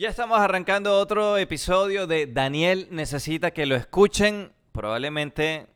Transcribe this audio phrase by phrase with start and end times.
[0.00, 4.50] Ya estamos arrancando otro episodio de Daniel necesita que lo escuchen.
[4.72, 5.66] Probablemente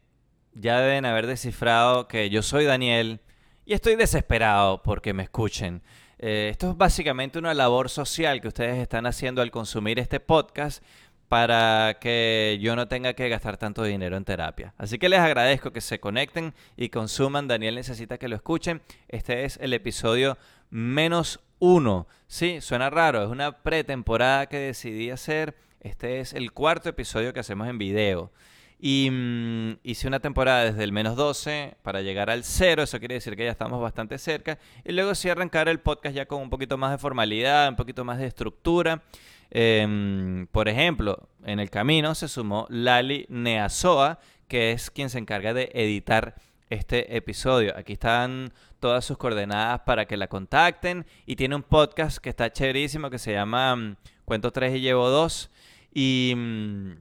[0.54, 3.20] ya deben haber descifrado que yo soy Daniel
[3.66, 5.82] y estoy desesperado porque me escuchen.
[6.18, 10.82] Eh, esto es básicamente una labor social que ustedes están haciendo al consumir este podcast
[11.28, 14.72] para que yo no tenga que gastar tanto dinero en terapia.
[14.78, 17.46] Así que les agradezco que se conecten y consuman.
[17.46, 18.80] Daniel necesita que lo escuchen.
[19.06, 20.38] Este es el episodio
[20.70, 22.06] menos uno.
[22.26, 25.56] Sí, suena raro, es una pretemporada que decidí hacer.
[25.80, 28.30] Este es el cuarto episodio que hacemos en video.
[28.78, 33.14] Y mm, hice una temporada desde el menos 12 para llegar al cero, eso quiere
[33.14, 34.58] decir que ya estamos bastante cerca.
[34.84, 38.04] Y luego sí arrancar el podcast ya con un poquito más de formalidad, un poquito
[38.04, 39.02] más de estructura.
[39.50, 44.18] Em, por ejemplo, en el camino se sumó Lali Neazoa,
[44.48, 46.34] que es quien se encarga de editar
[46.70, 47.76] este episodio.
[47.76, 52.52] Aquí están todas sus coordenadas para que la contacten y tiene un podcast que está
[52.52, 55.50] chéverísimo que se llama mm, Cuento 3 y Llevo 2
[55.92, 56.92] y mm,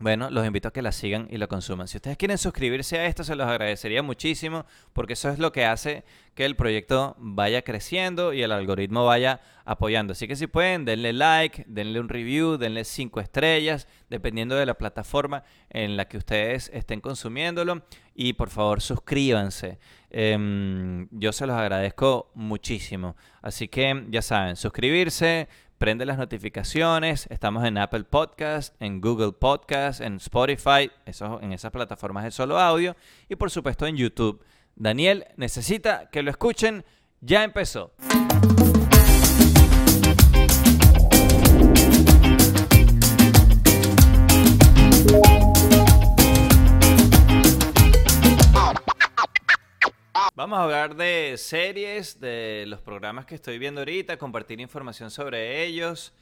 [0.00, 1.88] bueno, los invito a que la sigan y lo consuman.
[1.88, 5.64] Si ustedes quieren suscribirse a esto, se los agradecería muchísimo porque eso es lo que
[5.64, 6.04] hace
[6.36, 10.12] que el proyecto vaya creciendo y el algoritmo vaya apoyando.
[10.12, 14.74] Así que si pueden, denle like, denle un review, denle cinco estrellas, dependiendo de la
[14.74, 17.82] plataforma en la que ustedes estén consumiéndolo.
[18.14, 19.80] Y por favor, suscríbanse.
[20.10, 23.16] Em, yo se los agradezco muchísimo.
[23.42, 27.26] Así que ya saben, suscribirse, prende las notificaciones.
[27.30, 32.96] Estamos en Apple Podcast, en Google Podcast, en Spotify, en esas plataformas de solo audio
[33.28, 34.44] y por supuesto en YouTube.
[34.74, 36.84] Daniel necesita que lo escuchen.
[37.20, 37.92] Ya empezó.
[50.38, 55.64] Vamos a hablar de series, de los programas que estoy viendo ahorita, compartir información sobre
[55.64, 56.12] ellos.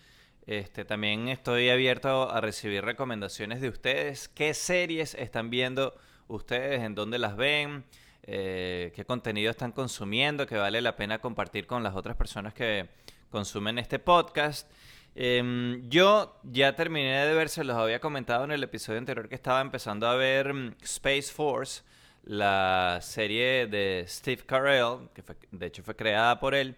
[0.46, 4.28] Este, también estoy abierto a recibir recomendaciones de ustedes.
[4.28, 5.94] ¿Qué series están viendo
[6.28, 6.80] ustedes?
[6.82, 7.84] ¿En dónde las ven?
[8.22, 10.46] Eh, ¿Qué contenido están consumiendo?
[10.46, 12.88] Que vale la pena compartir con las otras personas que
[13.30, 14.66] consumen este podcast.
[15.14, 19.34] Em, yo ya terminé de ver, se los había comentado en el episodio anterior que
[19.34, 21.82] estaba empezando a ver mm, Space Force
[22.26, 26.76] la serie de Steve Carell, que de hecho fue creada por él.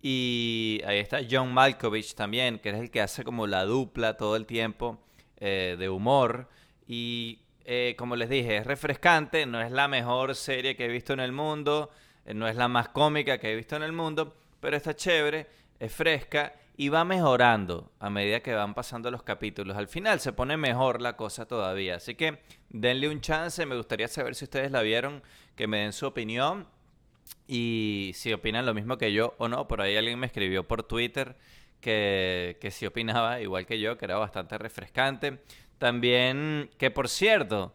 [0.00, 4.36] Y ahí está John Malkovich también, que es el que hace como la dupla todo
[4.36, 4.98] el tiempo
[5.38, 6.48] eh, de humor.
[6.86, 11.12] Y eh, como les dije, es refrescante, no es la mejor serie que he visto
[11.12, 11.90] en el mundo,
[12.26, 15.46] eh, no es la más cómica que he visto en el mundo, pero está chévere,
[15.78, 19.76] es fresca y va mejorando a medida que van pasando los capítulos.
[19.76, 21.96] Al final se pone mejor la cosa todavía.
[21.96, 22.40] Así que
[22.70, 23.66] denle un chance.
[23.66, 25.22] Me gustaría saber si ustedes la vieron,
[25.54, 26.66] que me den su opinión
[27.46, 29.68] y si opinan lo mismo que yo o no.
[29.68, 31.36] Por ahí alguien me escribió por Twitter
[31.80, 35.42] que, que sí opinaba igual que yo, que era bastante refrescante.
[35.78, 37.74] También, que por cierto,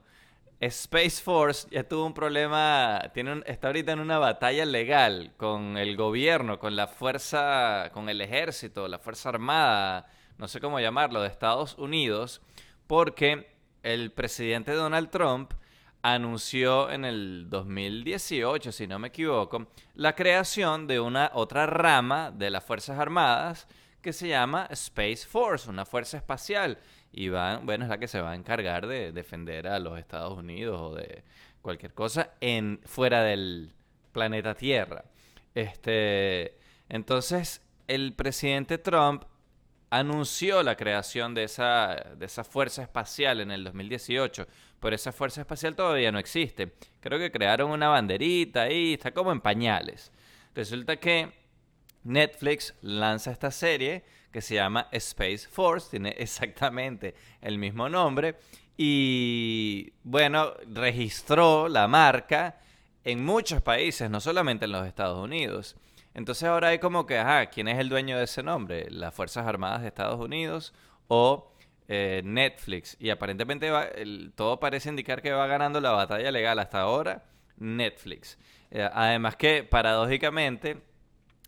[0.59, 5.95] Space Force ya tuvo un problema, tiene está ahorita en una batalla legal con el
[5.95, 10.07] gobierno, con la fuerza, con el ejército, la fuerza armada,
[10.39, 12.41] no sé cómo llamarlo, de Estados Unidos,
[12.87, 15.53] porque el presidente Donald Trump
[16.01, 22.49] anunció en el 2018, si no me equivoco, la creación de una otra rama de
[22.49, 23.67] las Fuerzas Armadas
[24.01, 26.79] que se llama Space Force, una fuerza espacial
[27.11, 30.37] y van, bueno, es la que se va a encargar de defender a los Estados
[30.37, 31.23] Unidos o de
[31.61, 33.73] cualquier cosa en fuera del
[34.11, 35.05] planeta Tierra.
[35.55, 36.57] Este,
[36.89, 39.23] entonces, el presidente Trump
[39.89, 44.47] anunció la creación de esa, de esa fuerza espacial en el 2018,
[44.79, 46.73] pero esa fuerza espacial todavía no existe.
[46.99, 50.11] Creo que crearon una banderita ahí, está como en pañales.
[50.53, 51.31] Resulta que
[52.03, 58.35] Netflix lanza esta serie que se llama Space Force, tiene exactamente el mismo nombre
[58.77, 62.59] y bueno, registró la marca
[63.03, 65.75] en muchos países, no solamente en los Estados Unidos.
[66.13, 68.89] Entonces ahora hay como que, ajá, ¿quién es el dueño de ese nombre?
[68.91, 70.73] ¿Las Fuerzas Armadas de Estados Unidos
[71.07, 71.53] o
[71.87, 72.97] eh, Netflix?
[72.99, 73.71] Y aparentemente
[74.35, 77.23] todo parece indicar que va ganando la batalla legal hasta ahora
[77.57, 78.37] Netflix.
[78.69, 80.77] Eh, además que paradójicamente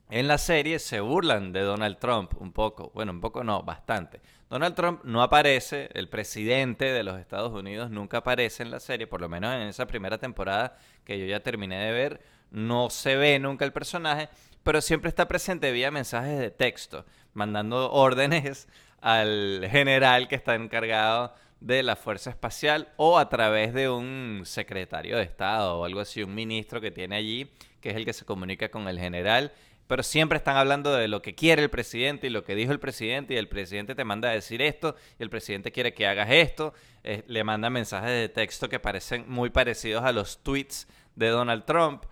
[0.09, 4.21] en la serie se burlan de Donald Trump un poco, bueno, un poco no, bastante.
[4.49, 9.05] Donald Trump no aparece, el presidente de los Estados Unidos nunca aparece en la serie,
[9.05, 10.75] por lo menos en esa primera temporada
[11.05, 14.29] que yo ya terminé de ver, no se ve nunca el personaje,
[14.63, 18.67] pero siempre está presente vía mensajes de texto, mandando órdenes
[19.01, 25.17] al general que está encargado de la Fuerza Espacial o a través de un secretario
[25.17, 27.51] de Estado o algo así, un ministro que tiene allí,
[27.81, 29.51] que es el que se comunica con el general
[29.89, 32.79] pero siempre están hablando de lo que quiere el presidente y lo que dijo el
[32.79, 36.29] presidente y el presidente te manda a decir esto y el presidente quiere que hagas
[36.29, 41.29] esto, eh, le manda mensajes de texto que parecen muy parecidos a los tweets de
[41.29, 42.03] Donald Trump.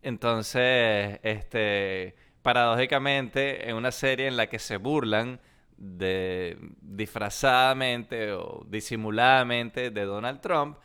[0.00, 5.40] Entonces, este, paradójicamente, en una serie en la que se burlan
[5.76, 10.78] de disfrazadamente o disimuladamente de Donald Trump,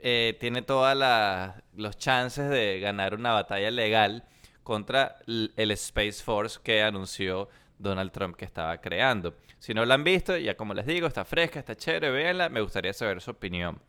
[0.00, 4.24] eh, tiene todas los chances de ganar una batalla legal
[4.64, 9.36] contra el Space Force que anunció Donald Trump que estaba creando.
[9.60, 12.60] Si no la han visto, ya como les digo, está fresca, está chévere, véanla, me
[12.60, 13.80] gustaría saber su opinión.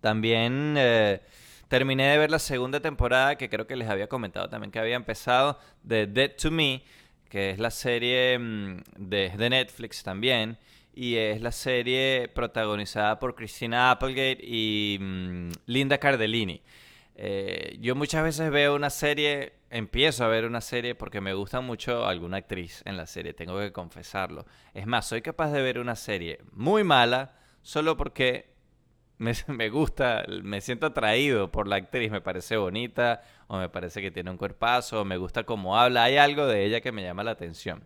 [0.00, 1.20] También eh,
[1.66, 4.94] terminé de ver la segunda temporada que creo que les había comentado también que había
[4.94, 6.84] empezado de Dead to Me,
[7.28, 10.58] que es la serie mm, de, de Netflix también
[10.94, 16.60] y es la serie protagonizada por Christina Applegate y mm, Linda Cardellini.
[17.14, 21.60] Eh, yo muchas veces veo una serie, empiezo a ver una serie porque me gusta
[21.60, 24.46] mucho alguna actriz en la serie, tengo que confesarlo.
[24.74, 28.54] Es más, soy capaz de ver una serie muy mala solo porque
[29.18, 29.32] me,
[29.70, 34.30] gusta, me siento atraído por la actriz, me parece bonita, o me parece que tiene
[34.30, 37.32] un cuerpazo, o me gusta cómo habla, hay algo de ella que me llama la
[37.32, 37.84] atención.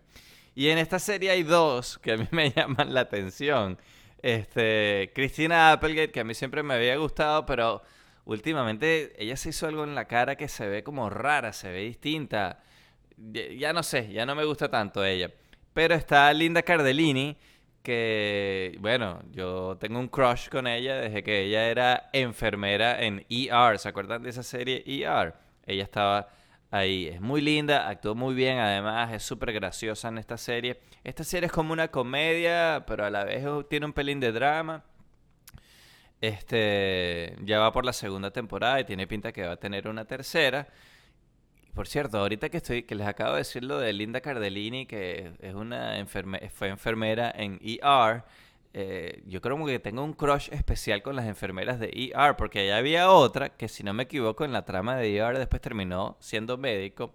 [0.55, 3.77] Y en esta serie hay dos que a mí me llaman la atención.
[4.21, 7.81] Este, Christina Applegate, que a mí siempre me había gustado, pero
[8.25, 11.79] últimamente ella se hizo algo en la cara que se ve como rara, se ve
[11.81, 12.59] distinta.
[13.17, 15.31] Ya, no sé, ya no me gusta tanto ella.
[15.73, 17.37] Pero está Linda Cardellini,
[17.83, 23.77] que, bueno, yo tengo un crush con ella desde que ella era enfermera en ER.
[23.79, 25.35] ¿Se acuerdan de esa serie ER?
[25.65, 26.29] Ella estaba
[26.71, 27.07] ahí.
[27.07, 30.79] Es muy linda, actuó muy bien, además es súper graciosa en esta serie.
[31.03, 34.83] Esta serie es como una comedia, pero a la vez tiene un pelín de drama.
[36.23, 40.05] Este ya va por la segunda temporada y tiene pinta que va a tener una
[40.05, 40.69] tercera.
[41.73, 45.33] Por cierto, ahorita que estoy, que les acabo de decir lo de Linda Cardellini, que
[45.41, 45.93] es una
[46.49, 48.23] fue enfermera en ER,
[49.25, 53.09] yo creo que tengo un crush especial con las enfermeras de ER, porque allá había
[53.11, 57.13] otra que, si no me equivoco, en la trama de ER después terminó siendo médico,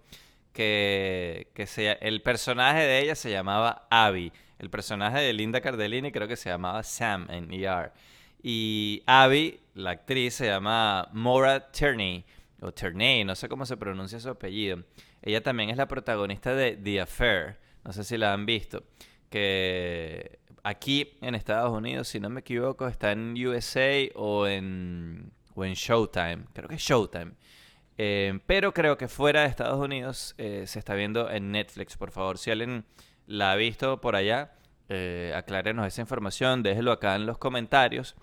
[0.52, 1.66] que, que
[2.02, 4.32] el personaje de ella se llamaba Abby.
[4.58, 7.92] El personaje de Linda Cardellini creo que se llamaba Sam en ER.
[8.42, 12.24] Y Abby, la actriz, se llama Maura Turney,
[12.60, 14.84] o Turney, no sé cómo se pronuncia su apellido.
[15.22, 18.84] Ella también es la protagonista de The Affair, no sé si la han visto,
[19.30, 25.64] que aquí en Estados Unidos, si no me equivoco, está en USA o en, o
[25.64, 27.32] en Showtime, creo que es Showtime.
[28.00, 31.96] Eh, pero creo que fuera de Estados Unidos eh, se está viendo en Netflix.
[31.96, 32.84] Por favor, si alguien
[33.26, 34.52] la ha visto por allá,
[34.88, 38.14] eh, aclárenos esa información, déjelo acá en los comentarios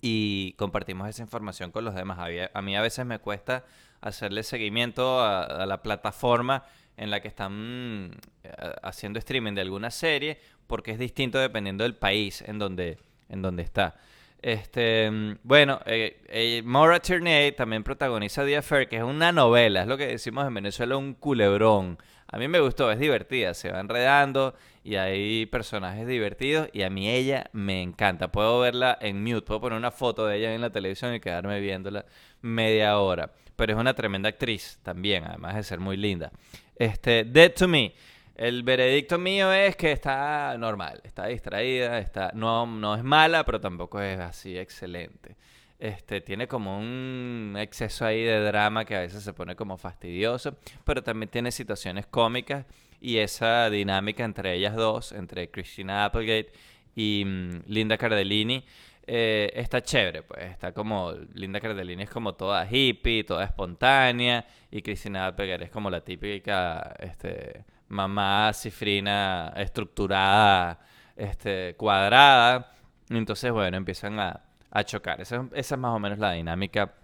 [0.00, 2.18] y compartimos esa información con los demás.
[2.52, 3.64] A mí a veces me cuesta
[4.00, 6.64] hacerle seguimiento a, la plataforma
[6.96, 8.52] en la que están eh,
[8.82, 12.98] haciendo streaming de alguna serie porque es distinto dependiendo del país en donde,
[13.28, 13.96] en donde está.
[14.42, 19.86] Este, bueno, eh, eh, Maura Tierney también protagoniza The Affair, que es una novela, es
[19.86, 21.98] lo que decimos en Venezuela, un culebrón.
[22.32, 24.54] A mí me gustó, es divertida, se va enredando
[24.84, 28.30] y hay personajes divertidos y a mí ella me encanta.
[28.30, 31.58] Puedo verla en mute, puedo poner una foto de ella en la televisión y quedarme
[31.58, 32.06] viéndola
[32.40, 33.32] media hora.
[33.56, 36.30] Pero es una tremenda actriz también, además de ser muy linda.
[36.76, 37.94] Este, Dead to Me.
[38.36, 43.60] El veredicto mío es que está normal, está distraída, está no, no es mala, pero
[43.60, 45.36] tampoco es así excelente.
[45.80, 50.58] Este, tiene como un exceso ahí de drama que a veces se pone como fastidioso,
[50.84, 52.66] pero también tiene situaciones cómicas
[53.00, 56.52] y esa dinámica entre ellas dos, entre Christina Applegate
[56.94, 58.62] y mm, Linda Cardellini,
[59.06, 64.82] eh, está chévere, pues está como, Linda Cardellini es como toda hippie, toda espontánea, y
[64.82, 70.78] Christina Applegate es como la típica, este mamá cifrina estructurada,
[71.16, 72.72] este, cuadrada.
[73.08, 74.40] Entonces, bueno, empiezan a,
[74.84, 75.20] chocar.
[75.20, 76.94] Esa, esa, es más o menos la dinámica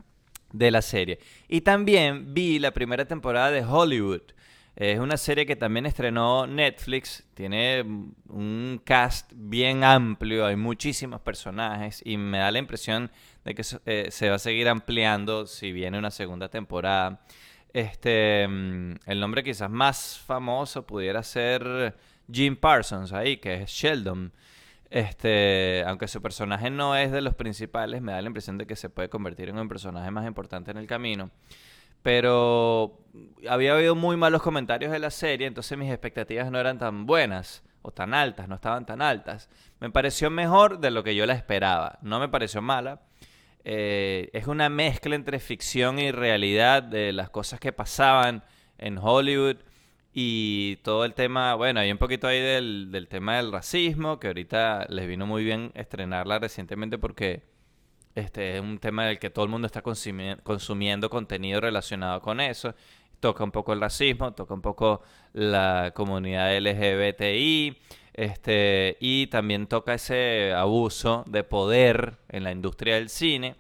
[0.53, 1.19] de la serie.
[1.49, 4.23] Y también vi la primera temporada de Hollywood.
[4.77, 7.25] Es una serie que también estrenó Netflix.
[7.33, 7.83] Tiene
[8.29, 13.11] un cast bien amplio, hay muchísimos personajes y me da la impresión
[13.45, 17.23] de que eh, se va a seguir ampliando si viene una segunda temporada.
[17.73, 21.97] Este, mm, el nombre quizás más famoso pudiera ser
[22.31, 24.31] Jim Parsons ahí, que es Sheldon.
[24.91, 28.77] Este, aunque su personaje no es de los principales, me da la impresión de que
[28.77, 31.31] se puede convertir en un personaje más importante en el camino.
[32.03, 33.01] Pero
[33.49, 37.65] había habido muy malos comentarios de la serie, entonces mis expectativas no eran tan buenas
[37.83, 39.49] o tan altas, no estaban tan altas.
[39.81, 41.99] Me pareció mejor de lo que yo la esperaba.
[42.03, 43.01] No me pareció mala,
[43.69, 48.45] eh, es una mezcla entre ficción y realidad de las cosas que pasaban
[48.79, 49.57] en Hollywood
[50.19, 54.29] Y todo el tema, bueno, hay un poquito ahí del, del tema del racismo, que
[54.29, 57.43] ahorita les vino muy bien estrenarla recientemente porque
[58.15, 62.75] este es un tema del que todo el mundo está consumiendo contenido relacionado con eso.
[63.21, 65.03] Toca un poco el racismo, toca un poco
[65.35, 67.77] la comunidad LGBTI,
[68.15, 73.57] este, y también toca ese abuso de poder en la industria del cine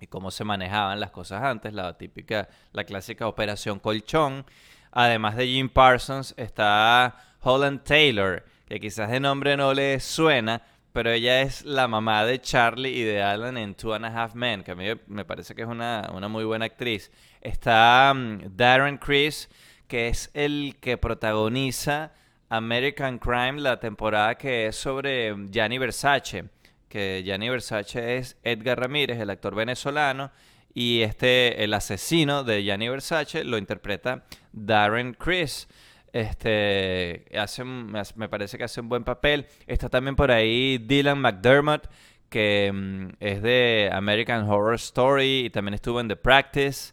[0.00, 4.44] y cómo se manejaban las cosas antes, la típica, la clásica operación colchón.
[4.92, 11.10] Además de Jim Parsons está Holland Taylor, que quizás de nombre no le suena, pero
[11.10, 14.64] ella es la mamá de Charlie y de Alan en Two and a Half Men,
[14.64, 17.10] que a mí me parece que es una, muy buena actriz.
[17.40, 19.48] Está mm, Darren Criss,
[19.86, 22.12] que es el que protagoniza
[22.48, 26.46] American Crime, la temporada que es sobre Gianni Versace,
[26.88, 30.30] que Gianni Versace es Edgar Ramírez, el actor venezolano,
[30.74, 35.68] y este, el asesino de Gianni Versace, lo interpreta Darren Criss.
[36.12, 39.46] Este, hace, me parece que hace un buen papel.
[39.66, 41.88] Está también por ahí Dylan McDermott,
[42.28, 46.92] que mm, es de American Horror Story y también estuvo en The Practice.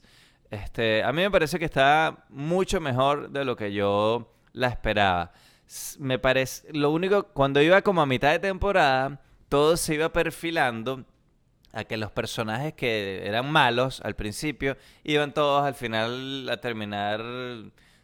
[0.50, 5.32] Este, a mí me parece que está mucho mejor de lo que yo la esperaba.
[6.00, 11.04] Me parece, lo único, cuando iba como a mitad de temporada, todo se iba perfilando
[11.76, 17.22] a que los personajes que eran malos al principio iban todos al final a terminar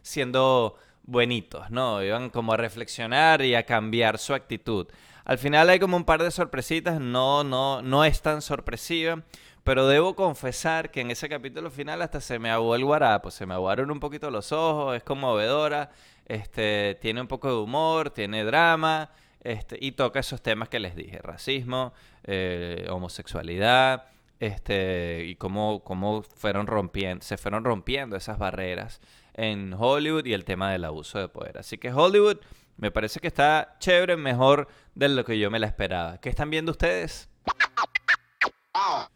[0.02, 2.04] siendo buenitos, ¿no?
[2.04, 4.88] Iban como a reflexionar y a cambiar su actitud.
[5.24, 9.24] Al final hay como un par de sorpresitas, no, no, no es tan sorpresiva,
[9.64, 13.46] pero debo confesar que en ese capítulo final hasta se me aguó el guarapo, se
[13.46, 15.92] me aguaron un poquito los ojos, es conmovedora,
[16.26, 20.96] este, tiene un poco de humor, tiene drama, este, y toca esos temas que les
[20.96, 21.94] dije, racismo,
[22.24, 24.06] eh, homosexualidad,
[24.40, 29.02] este, y cómo, cómo fueron rompiendo, se fueron rompiendo esas barreras
[29.34, 31.58] en Hollywood y el tema del abuso de poder.
[31.58, 32.38] Así que Hollywood
[32.78, 36.18] me parece que está chévere, mejor de lo que yo me la esperaba.
[36.20, 37.30] ¿Qué están viendo ustedes?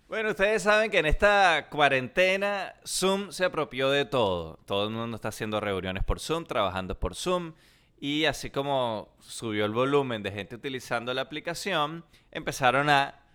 [0.08, 4.60] Bueno, ustedes saben que en esta cuarentena Zoom se apropió de todo.
[4.66, 7.54] Todo el mundo está haciendo reuniones por Zoom, trabajando por Zoom.
[8.00, 13.26] Y así como subió el volumen de gente utilizando la aplicación, empezaron a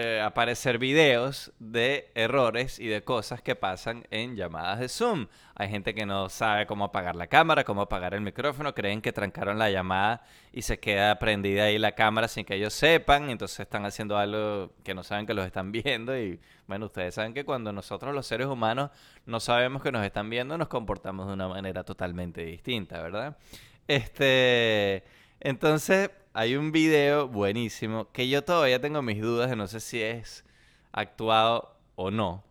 [0.00, 5.26] eh, aparecer videos de errores y de cosas que pasan en llamadas de Zoom.
[5.56, 9.12] Hay gente que no sabe cómo apagar la cámara, cómo apagar el micrófono, creen que
[9.12, 10.22] trancaron la llamada
[10.52, 14.70] y se queda prendida ahí la cámara sin que ellos sepan, entonces están haciendo algo
[14.84, 16.38] que no saben que los están viendo y
[16.68, 18.92] bueno, ustedes saben que cuando nosotros los seres humanos
[19.26, 23.36] no sabemos que nos están viendo, nos comportamos de una manera totalmente distinta, ¿verdad?
[23.88, 25.02] Este,
[25.40, 30.00] entonces hay un video buenísimo que yo todavía tengo mis dudas de no sé si
[30.00, 30.44] es
[30.92, 32.44] actuado o no.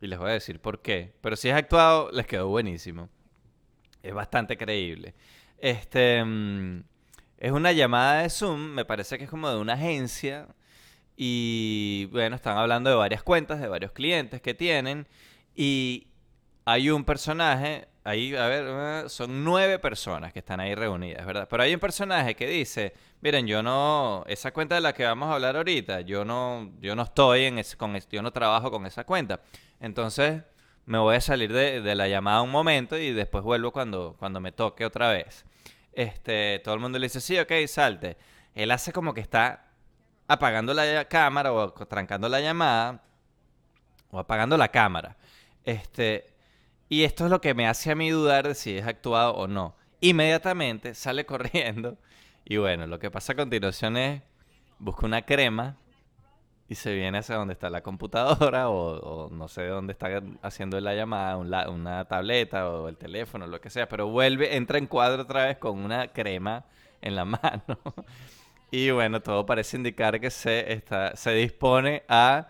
[0.00, 1.14] Y les voy a decir por qué.
[1.20, 3.08] Pero si es actuado, les quedó buenísimo.
[4.02, 5.14] Es bastante creíble.
[5.58, 6.82] Este mm,
[7.38, 10.48] es una llamada de Zoom, me parece que es como de una agencia.
[11.16, 15.06] Y bueno, están hablando de varias cuentas, de varios clientes que tienen.
[15.54, 16.08] Y
[16.64, 21.46] hay un personaje, ahí, a ver, eh, son nueve personas que están ahí reunidas, ¿verdad?
[21.48, 25.28] Pero hay un personaje que dice, miren, yo no, esa cuenta de la que vamos
[25.28, 28.86] a hablar ahorita, yo no, yo no estoy en ese, con, yo no trabajo con
[28.86, 29.40] esa cuenta.
[29.80, 30.42] Entonces,
[30.86, 34.52] me voy a salir de, la llamada un momento y después vuelvo cuando, cuando me
[34.52, 35.44] toque otra vez.
[35.92, 38.16] Este, todo el mundo le dice, sí, ok, salte.
[38.54, 39.66] Él hace como que está
[40.26, 43.02] apagando la cámara o trancando la llamada
[44.10, 45.16] o apagando la cámara.
[45.64, 46.31] Este,
[46.92, 49.46] y esto es lo que me hace a mí dudar de si es actuado o
[49.46, 49.74] no.
[50.02, 51.96] Inmediatamente sale corriendo.
[52.44, 54.20] Y bueno, lo que pasa a continuación es,
[54.78, 55.78] busca una crema
[56.68, 60.94] y se viene hacia donde está la computadora o, no sé dónde está haciendo la
[60.94, 65.46] llamada, una tableta o el teléfono, lo que sea, pero vuelve, entra en cuadro otra
[65.46, 66.66] vez con una crema
[67.00, 67.78] en la mano.
[68.70, 72.48] y bueno, todo parece indicar que se, está, se dispone a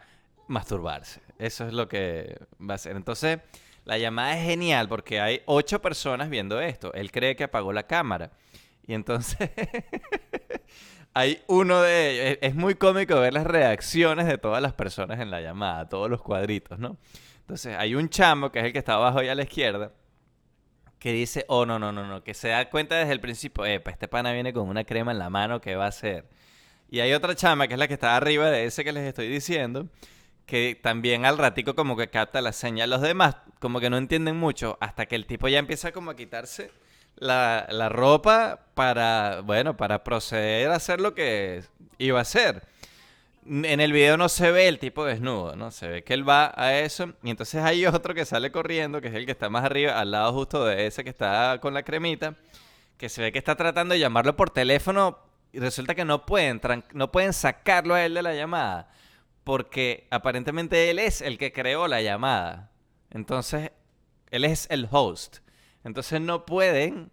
[0.49, 1.21] masturbarse.
[1.39, 2.97] Eso es lo que va a hacer.
[2.97, 3.39] Entonces,
[3.85, 6.93] la llamada es genial porque hay ocho personas viendo esto.
[6.95, 8.31] Él cree que apagó la cámara.
[8.87, 9.51] Y entonces
[11.15, 12.39] hay uno de ellos.
[12.43, 16.23] Es, muy cómico ver las reacciones de todas las personas en la llamada, todos los
[16.23, 16.97] cuadritos, ¿no?
[17.41, 19.93] Entonces hay un chamo, que es el que está abajo y a la izquierda,
[20.99, 23.91] que dice, oh, no, no, no, no, que se da cuenta desde el principio, epa,
[23.91, 26.29] este pana viene con una crema en la mano, ¿qué va a hacer?
[26.89, 29.27] Y hay otra chama, que es la que está arriba de ese que les estoy
[29.27, 29.89] diciendo,
[30.47, 32.91] que también al ratico como que capta la señal.
[32.91, 36.17] Los demás como que no entienden mucho hasta que el tipo ya empieza como a
[36.17, 36.71] quitarse
[37.17, 41.63] la, la ropa para, bueno, para proceder a hacer lo que
[41.99, 42.67] iba a hacer.
[43.47, 45.71] en el video no se ve el tipo desnudo, ¿no?
[45.71, 49.09] Se ve que él va a eso y entonces hay otro que sale corriendo, que
[49.09, 51.83] es el que está más arriba, al lado justo de ese que está con la
[51.83, 52.37] cremita,
[52.99, 55.19] que se ve que está tratando de llamarlo por teléfono
[55.53, 56.61] y resulta que no pueden,
[56.95, 58.89] no pueden sacarlo a él de la llamada
[59.45, 62.71] porque aparentemente él es el que creó la llamada.
[63.11, 63.73] Entonces,
[64.31, 65.39] él es el host.
[65.85, 67.11] Entonces no pueden,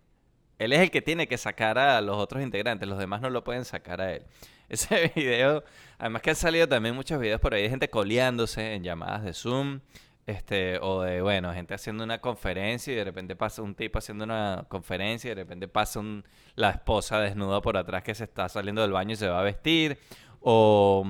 [0.58, 3.44] él es el que tiene que sacar a los otros integrantes, los demás no lo
[3.44, 4.26] pueden sacar a él.
[4.70, 5.64] Ese video,
[5.98, 9.34] además que han salido también muchos videos por ahí de gente coleándose en llamadas de
[9.34, 9.82] Zoom,
[10.28, 14.26] este, o de, bueno, gente haciendo una conferencia y de repente pasa un tipo haciendo
[14.26, 18.48] una conferencia y de repente pasa un, la esposa desnuda por atrás que se está
[18.48, 19.98] saliendo del baño y se va a vestir,
[20.40, 21.04] o,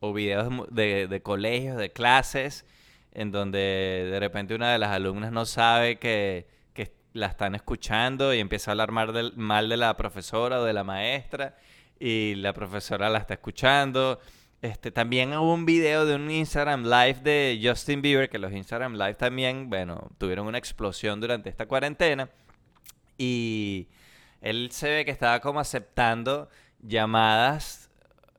[0.00, 2.66] o videos de, de colegios, de clases,
[3.12, 8.34] en donde de repente una de las alumnas no sabe que, que la están escuchando
[8.34, 11.56] y empieza a hablar mal mal de la profesora o de la maestra
[11.98, 14.18] y la profesora la está escuchando.
[14.62, 18.94] Este, también hubo un video de un Instagram Live de Justin Bieber, que los Instagram
[18.94, 22.28] Live también, bueno, tuvieron una explosión durante esta cuarentena.
[23.16, 23.88] Y
[24.40, 26.48] él se ve que estaba como aceptando
[26.80, 27.79] llamadas,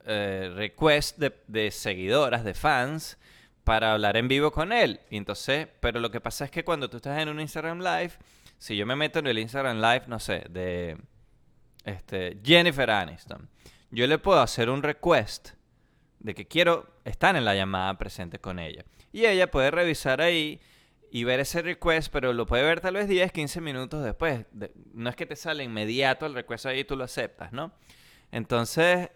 [0.06, 3.18] eh, requests de, de, seguidoras, de fans,
[3.64, 5.02] para hablar en vivo con él.
[5.10, 8.14] Y entonces, pero lo que pasa es que cuando tú estás en un Instagram Live,
[8.58, 10.98] si yo me meto en el Instagram Live, no sé, de
[11.84, 13.50] este, Jennifer Aniston,
[13.90, 15.50] yo le puedo hacer un request
[16.20, 18.86] de que quiero estar en la llamada presente con ella.
[19.12, 20.62] Y ella puede revisar ahí
[21.12, 24.46] y ver ese request, pero lo puede ver tal vez 10, 15 minutos después.
[24.94, 27.74] no es que te sale inmediato el request ahí y tú lo aceptas, ¿no?
[28.32, 29.10] Entonces,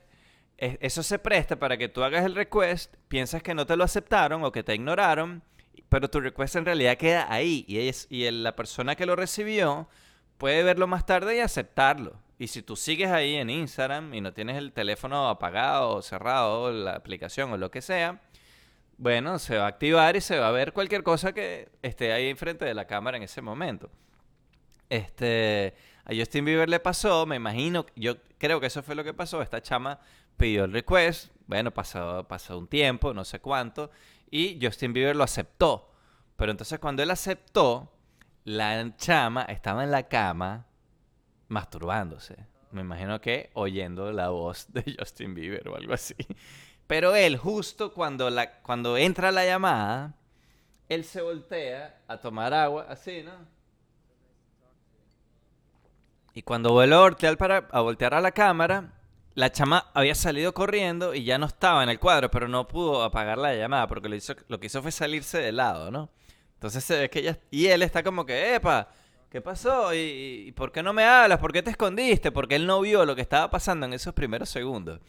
[0.58, 4.44] eso se presta para que tú hagas el request, piensas que no te lo aceptaron
[4.44, 5.44] o que te ignoraron,
[5.90, 9.90] pero tu request en realidad queda ahí y, es, y la persona que lo recibió
[10.38, 12.20] puede verlo más tarde y aceptarlo.
[12.38, 16.72] Y si tú sigues ahí en Instagram y no tienes el teléfono apagado o cerrado,
[16.72, 18.22] la aplicación o lo que sea,
[18.98, 22.28] bueno, se va a activar y se va a ver cualquier cosa que esté ahí
[22.30, 23.90] enfrente de la cámara en ese momento.
[24.90, 29.14] Este, a Justin Bieber le pasó, me imagino, yo creo que eso fue lo que
[29.14, 29.42] pasó.
[29.42, 30.00] Esta chama
[30.38, 33.92] pidió el request, bueno, pasó, pasó un tiempo, no sé cuánto,
[34.30, 35.92] y Justin Bieber lo aceptó.
[36.36, 37.92] Pero entonces cuando él aceptó,
[38.44, 40.66] la chama estaba en la cama
[41.48, 42.36] masturbándose.
[42.72, 46.16] Me imagino que oyendo la voz de Justin Bieber o algo así.
[46.88, 50.14] Pero él, justo cuando, la, cuando entra la llamada,
[50.90, 53.34] él se voltea a tomar agua, así, ¿no?
[56.34, 58.92] Y cuando vuelve a voltear, para, a voltear a la cámara,
[59.36, 63.04] la chama había salido corriendo y ya no estaba en el cuadro, pero no pudo
[63.04, 64.10] apagar la llamada porque
[64.48, 66.10] lo, que hizo fue salirse de lado, ¿no?
[66.54, 67.40] Entonces se ve que ella...
[67.52, 68.88] Y él está como que, epa,
[69.30, 69.94] ¿qué pasó?
[69.94, 71.40] ¿Y, por qué no me hablas?
[71.40, 72.32] ¿Por qué te escondiste?
[72.32, 75.02] Porque él no vio lo que estaba pasando en esos primeros segundos.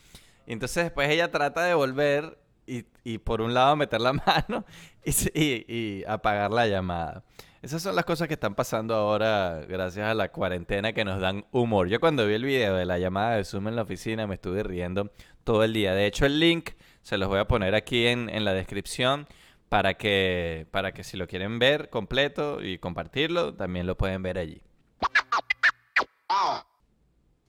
[0.44, 2.36] Y entonces después ella trata de volver
[2.66, 4.64] y, por un lado meter la mano
[5.04, 7.22] y, apagar la llamada.
[7.66, 11.46] Esas son las cosas que están pasando ahora gracias a la cuarentena que nos dan
[11.50, 11.88] humor.
[11.88, 14.62] Yo cuando vi el video de la llamada de Zoom en la oficina me estuve
[14.62, 15.10] riendo
[15.42, 15.92] todo el día.
[15.92, 16.70] De hecho el link
[17.02, 19.26] se los voy a poner aquí en, en la descripción
[19.68, 24.38] para que, para que si lo quieren ver completo y compartirlo, también lo pueden ver
[24.38, 24.62] allí.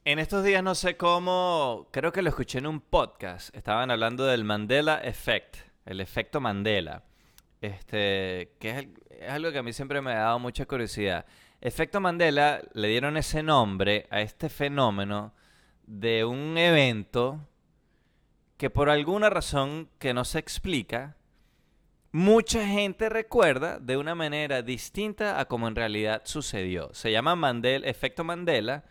[0.04, 4.26] En estos días no sé cómo, creo que lo escuché en un podcast, estaban hablando
[4.26, 7.04] del Mandela Effect, el efecto Mandela,
[7.60, 11.26] este, que es, algo que a mí siempre me ha dado mucha curiosidad.
[11.60, 15.34] Efecto Mandela le dieron ese nombre a este fenómeno
[15.86, 17.40] de un evento
[18.56, 21.16] que por alguna razón que no se explica,
[22.12, 26.90] mucha gente recuerda de una manera distinta a como en realidad sucedió.
[26.92, 28.84] Se llama Mandela, efecto Mandela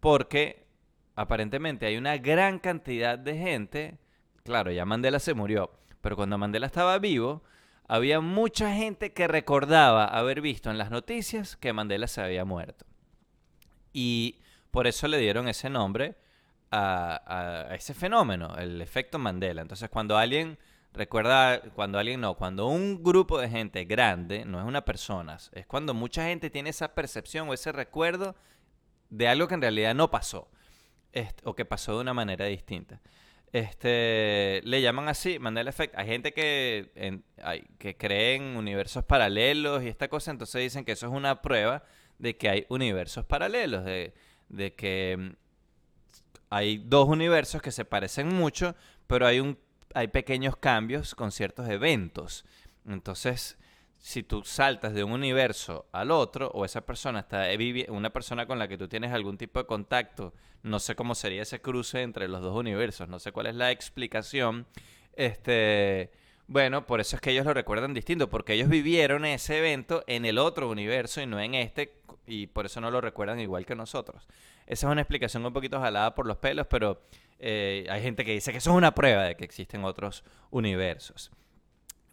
[0.00, 0.66] porque
[1.14, 3.98] aparentemente hay una gran cantidad de gente,
[4.42, 7.42] claro, ya Mandela se murió, pero cuando Mandela estaba vivo,
[7.88, 12.86] había mucha gente que recordaba haber visto en las noticias que Mandela se había muerto.
[13.92, 16.16] Y por eso le dieron ese nombre
[16.70, 19.62] a, ese fenómeno, el efecto Mandela.
[19.62, 20.58] Entonces cuando alguien
[20.94, 25.66] Recuerda cuando alguien no, cuando un grupo de gente grande, no es una persona, es
[25.66, 28.36] cuando mucha gente tiene esa percepción o ese recuerdo
[29.10, 30.48] de algo que en realidad no pasó
[31.42, 33.00] o que pasó de una manera distinta.
[33.54, 35.96] Este, le llaman así, Mandela Effect.
[35.96, 40.90] Hay gente que, hay, que cree en universos paralelos y esta cosa, entonces dicen que
[40.90, 41.84] eso es una prueba
[42.18, 44.12] de que hay universos paralelos, de,
[44.48, 45.36] de que mm,
[46.50, 48.74] hay dos universos que se parecen mucho,
[49.06, 49.56] pero hay un
[49.94, 52.44] hay pequeños cambios con ciertos eventos.
[52.88, 53.56] Entonces,
[54.04, 57.46] si tú saltas de un universo al otro, o esa persona está
[57.88, 61.40] una persona con la que tú tienes algún tipo de contacto, no sé cómo sería
[61.40, 64.66] ese cruce entre los dos universos, no sé cuál es la explicación.
[65.14, 66.10] Este,
[66.46, 70.26] bueno, por eso es que ellos lo recuerdan distinto, porque ellos vivieron ese evento en
[70.26, 71.94] el otro universo y no en este,
[72.26, 74.28] y por eso no lo recuerdan igual que nosotros.
[74.66, 77.00] Esa es una explicación un poquito jalada por los pelos, pero
[77.38, 81.30] eh, hay gente que dice que eso es una prueba de que existen otros universos.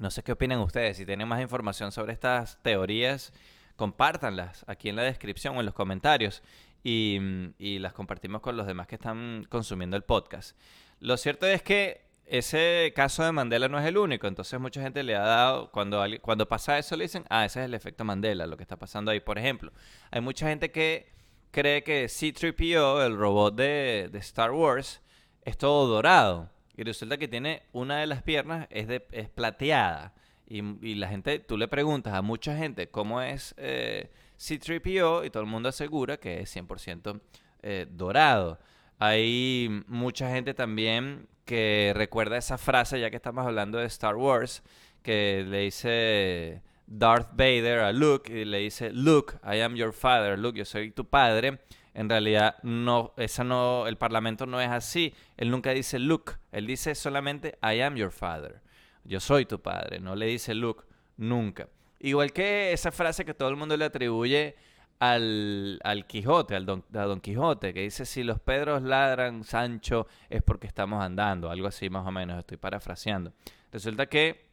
[0.02, 0.98] No sé qué opinan ustedes.
[0.98, 3.32] Si tienen más información sobre estas teorías,
[3.76, 6.42] compártanlas aquí en la descripción o en los comentarios
[6.84, 7.20] y,
[7.60, 10.58] y las compartimos con los demás que están consumiendo el podcast.
[11.00, 15.04] Lo cierto es que ese caso de Mandela no es el único, entonces mucha gente
[15.04, 18.48] le ha dado, cuando, cuando pasa eso le dicen, ah, ese es el efecto Mandela,
[18.48, 19.20] lo que está pasando ahí.
[19.20, 19.72] Por ejemplo,
[20.10, 21.12] hay mucha gente que
[21.52, 25.00] cree que C-3PO, el robot de, de, Star Wars,
[25.44, 26.50] es todo dorado.
[26.76, 30.14] Y resulta que tiene una de las piernas, es, de, es plateada.
[30.48, 35.30] Y, y, la gente, tú le preguntas a mucha gente cómo es eh, C-3PO y
[35.30, 37.22] todo el mundo asegura que es 100%
[37.62, 38.60] eh, dorado.
[38.98, 44.64] Hay mucha gente también que recuerda esa frase, ya que estamos hablando de Star Wars,
[45.04, 50.38] que le dice Darth Vader a Luke y le dice, Luke, I am your father,
[50.38, 51.60] Luke, yo soy tu padre.
[51.94, 55.14] En realidad, no, esa no, el parlamento no es así.
[55.38, 58.62] Él nunca dice Luke, él dice solamente I am your father.
[59.04, 60.84] Yo soy tu padre, no le dice Luke
[61.18, 61.68] nunca.
[62.00, 64.56] Igual que esa frase que todo el mundo le atribuye
[65.02, 70.08] al, al Quijote, al don, a Don Quijote, que dice, si los Pedros ladran, Sancho,
[70.30, 73.34] es porque estamos andando, algo así más o menos, estoy parafraseando.
[73.72, 74.46] Resulta que,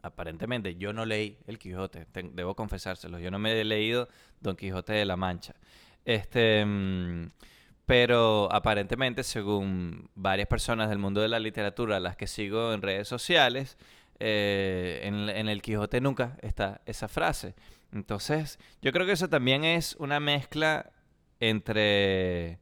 [0.00, 4.08] aparentemente, yo no leí el Quijote, debo confesárselo, yo no me he leído
[4.40, 5.54] Don Quijote de la Mancha.
[6.06, 6.64] Este...
[6.64, 7.32] Mm,
[7.84, 13.06] pero aparentemente, según varias personas del mundo de la literatura, las que sigo en redes
[13.06, 13.78] sociales,
[14.18, 17.54] eh, en, en, el Quijote nunca está esa frase.
[17.92, 20.90] Entonces, yo creo que eso también es una mezcla
[21.38, 22.58] entre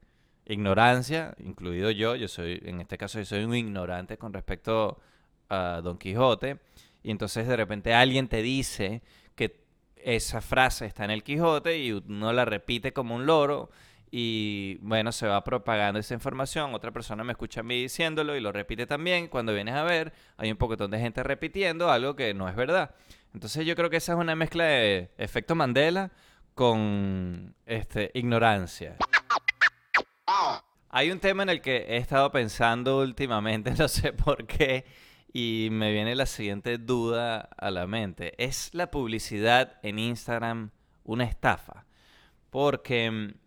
[0.47, 5.01] ignorancia, incluido yo, yo soy, en este caso yo soy un ignorante con respecto
[5.49, 6.59] a Don Quijote,
[7.03, 9.03] y entonces de repente alguien te dice
[10.05, 13.71] esa frase está en el Quijote y uno la repite como un loro,
[14.17, 18.41] y bueno, se va propagando esa información, otra persona me escucha a mí diciéndolo y
[18.41, 22.33] lo repite también, cuando vienes a ver hay un poquitón de gente repitiendo algo que
[22.33, 22.95] no es verdad.
[23.33, 26.13] Entonces yo creo que esa es una mezcla de efecto Mandela
[26.55, 28.99] con este, ignorancia.
[30.91, 34.85] Hay un tema en el que he estado pensando últimamente, no sé por qué,
[35.35, 38.33] y me viene la siguiente duda a la mente.
[38.43, 40.71] ¿Es la publicidad en Instagram
[41.05, 41.85] una estafa?
[42.51, 43.45] Porque mm,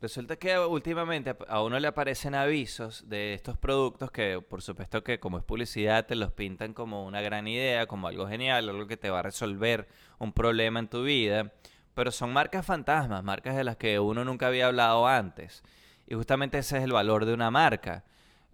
[0.00, 5.20] Resulta que últimamente a uno le aparecen avisos de estos productos que por supuesto que
[5.20, 8.96] como es publicidad te los pintan como una gran idea, como algo genial, algo que
[8.96, 11.52] te va a resolver un problema en tu vida,
[11.92, 15.62] pero son marcas fantasmas, marcas de las que uno nunca había hablado antes.
[16.06, 18.04] Y justamente ese es el valor de una marca.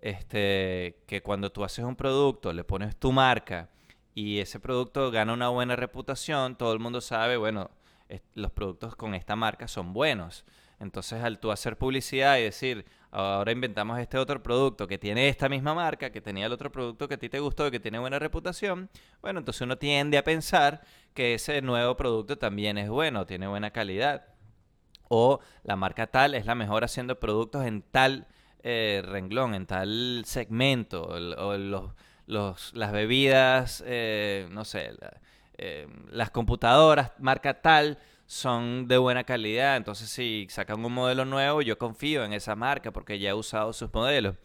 [0.01, 3.71] Este, que cuando tú haces un producto, le pones tu marca
[4.15, 7.71] y ese producto gana una buena reputación, todo el mundo sabe, bueno,
[8.35, 10.45] los productos con esta marca son buenos.
[10.79, 15.49] Entonces, al tú hacer publicidad y decir, ahora inventamos este otro producto que tiene esta
[15.49, 17.99] misma marca, que tenía el otro producto que a ti te gustó y que tiene
[17.99, 18.91] buena reputación,
[19.23, 20.83] bueno, entonces uno tiende a pensar
[21.15, 24.27] que ese nuevo producto también es bueno, tiene buena calidad.
[25.09, 28.27] O la marca tal es la mejor haciendo productos en tal
[28.63, 31.57] eh, renglón, en tal segmento, o
[32.27, 34.91] los, las bebidas, eh, no sé,
[35.59, 39.77] eh, las computadoras, marca tal son de buena calidad.
[39.77, 43.73] Entonces, si sacan un modelo nuevo, yo confío en esa marca porque ya he usado
[43.73, 44.37] sus modelos.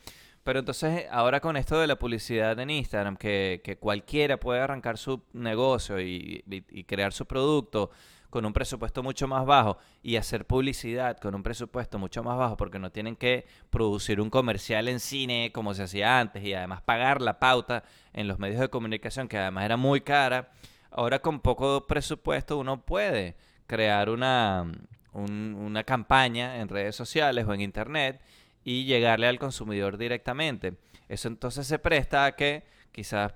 [0.43, 4.97] Pero entonces, ahora con esto de la publicidad en Instagram, que, que cualquiera puede arrancar
[4.97, 6.43] su negocio y,
[6.87, 7.91] crear su producto
[8.31, 12.57] con un presupuesto mucho más bajo y hacer publicidad con un presupuesto mucho más bajo
[12.57, 16.81] porque no tienen que producir un comercial en cine como se hacía antes y además
[16.81, 20.49] pagar la pauta en los medios de comunicación que además era muy cara.
[20.89, 23.35] Ahora con poco presupuesto uno puede
[23.67, 24.65] crear una,
[25.13, 28.21] una campaña en redes sociales o en internet
[28.63, 30.77] y llegarle al consumidor directamente.
[31.09, 32.63] Eso entonces se presta a que
[32.93, 33.33] quizás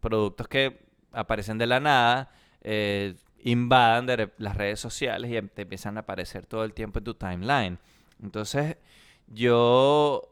[0.00, 2.30] productos que aparecen de la nada
[2.60, 6.98] eh, invadan de las redes sociales y em, te empiezan a aparecer todo el tiempo
[6.98, 7.78] en tu timeline.
[8.22, 8.76] Entonces
[9.28, 10.22] yo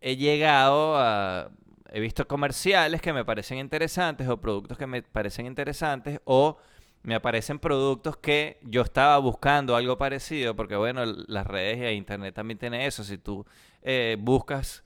[0.00, 1.50] he llegado a...
[1.92, 6.58] He visto comerciales que me parecen interesantes o productos que me parecen interesantes o
[7.04, 12.34] me aparecen productos que yo estaba buscando algo parecido, porque bueno, las redes y internet
[12.34, 13.04] también tiene eso.
[13.04, 13.46] Si tú
[13.82, 14.82] eh, buscas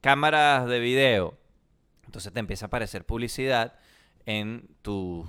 [0.00, 1.38] cámaras de video,
[2.04, 3.74] entonces te empieza a aparecer publicidad
[4.26, 4.68] en,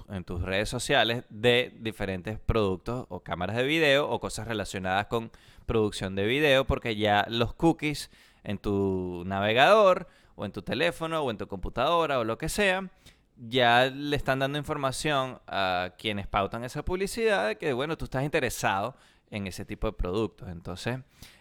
[0.09, 5.31] en tus redes sociales de diferentes productos o cámaras de video o cosas relacionadas con
[5.65, 8.11] producción de video, porque ya los cookies
[8.43, 12.89] en tu navegador o en tu teléfono o en tu computadora o lo que sea,
[13.37, 18.23] ya le están dando información a quienes pautan esa publicidad de que, bueno, tú estás
[18.23, 18.95] interesado
[19.31, 20.49] en ese tipo de productos.
[20.49, 20.99] Entonces,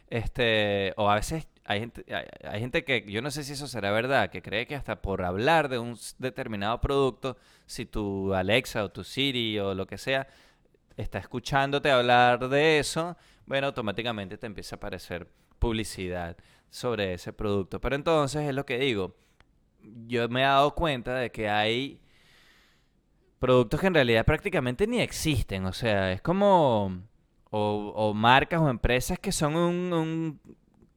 [0.09, 2.05] este, o a veces hay gente,
[2.45, 5.23] hay, gente que, yo no sé si eso será verdad, que cree que hasta por
[5.23, 10.27] hablar de un determinado producto, si tu Alexa o tu Siri o lo que sea
[10.97, 16.37] está escuchándote hablar de eso, bueno, automáticamente te empieza a aparecer publicidad
[16.69, 17.81] sobre ese producto.
[17.81, 19.15] Pero entonces es lo que digo,
[20.07, 22.01] yo me he dado cuenta de que hay
[23.39, 27.03] productos que en realidad prácticamente ni existen, o sea, es como...
[27.55, 30.41] O, marcas o empresas que son un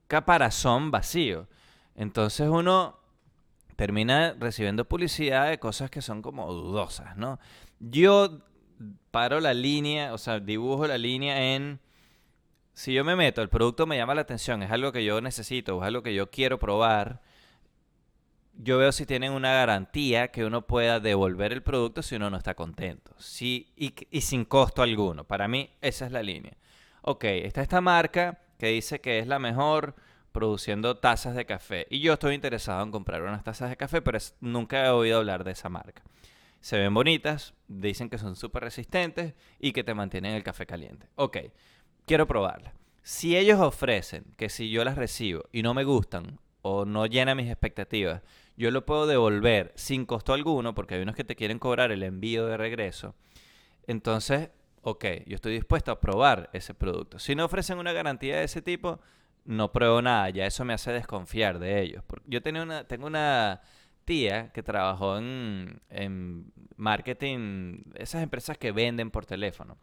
[0.08, 1.48] caparazón vacío.
[1.96, 3.00] Entonces uno
[3.76, 7.40] termina recibiendo publicidad de cosas que son como dudosas, ¿no?
[7.80, 8.40] Yo
[9.12, 11.80] paro la línea, o sea, dibujo la línea en...
[12.74, 15.78] Si yo me meto, el producto me llama la atención, es algo que yo necesito,
[15.82, 17.22] es algo que yo quiero probar,
[18.58, 22.38] yo veo si tienen una garantía que uno pueda devolver el producto si uno no
[22.38, 23.14] está contento.
[23.18, 25.24] Sí, y, y sin costo alguno.
[25.24, 26.58] Para mí, esa es la línea.
[27.02, 29.96] Ok, está esta marca que dice que es la mejor
[30.32, 31.88] produciendo tazas de café.
[31.90, 35.44] Y yo estoy interesado en comprar unas tazas de café, pero nunca he oído hablar
[35.44, 36.04] de esa marca.
[36.60, 41.08] Se ven bonitas, dicen que son súper resistentes y que te mantienen el café caliente.
[41.16, 41.38] Ok,
[42.06, 42.74] quiero probarla.
[43.02, 47.38] Si ellos ofrecen que si yo las recibo y no me gustan o no llenan
[47.38, 48.24] mis expectativas,
[48.58, 52.04] yo lo puedo devolver sin costo alguno, porque hay unos que te quieren cobrar el
[52.04, 53.16] envío de regreso.
[53.86, 54.50] Entonces,
[54.88, 57.18] ok, yo estoy dispuesto a probar ese producto.
[57.18, 59.00] Si no ofrecen una garantía de ese tipo,
[59.44, 62.04] no pruebo nada, ya eso me hace desconfiar de ellos.
[62.28, 63.62] Yo tenía una, tengo una
[64.06, 69.76] tía que trabajó en, marketing, esas empresas que venden por teléfono.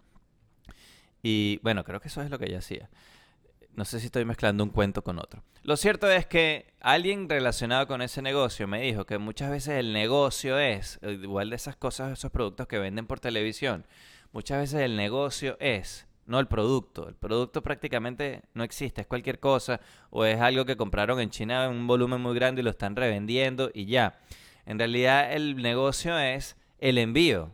[1.20, 2.88] Y bueno, creo que eso es lo que ella hacía.
[3.74, 5.42] No sé si estoy mezclando un cuento con otro.
[5.64, 9.92] Lo cierto es que alguien relacionado con ese negocio me dijo que muchas veces el
[9.92, 13.84] negocio es, igual de esas cosas, esos productos que venden por televisión,
[14.32, 17.08] muchas veces el negocio es, no el producto.
[17.08, 21.66] El producto prácticamente no existe, es cualquier cosa o es algo que compraron en China
[21.66, 24.18] en un volumen muy grande y lo están revendiendo y ya.
[24.66, 27.50] En realidad el negocio es el envío.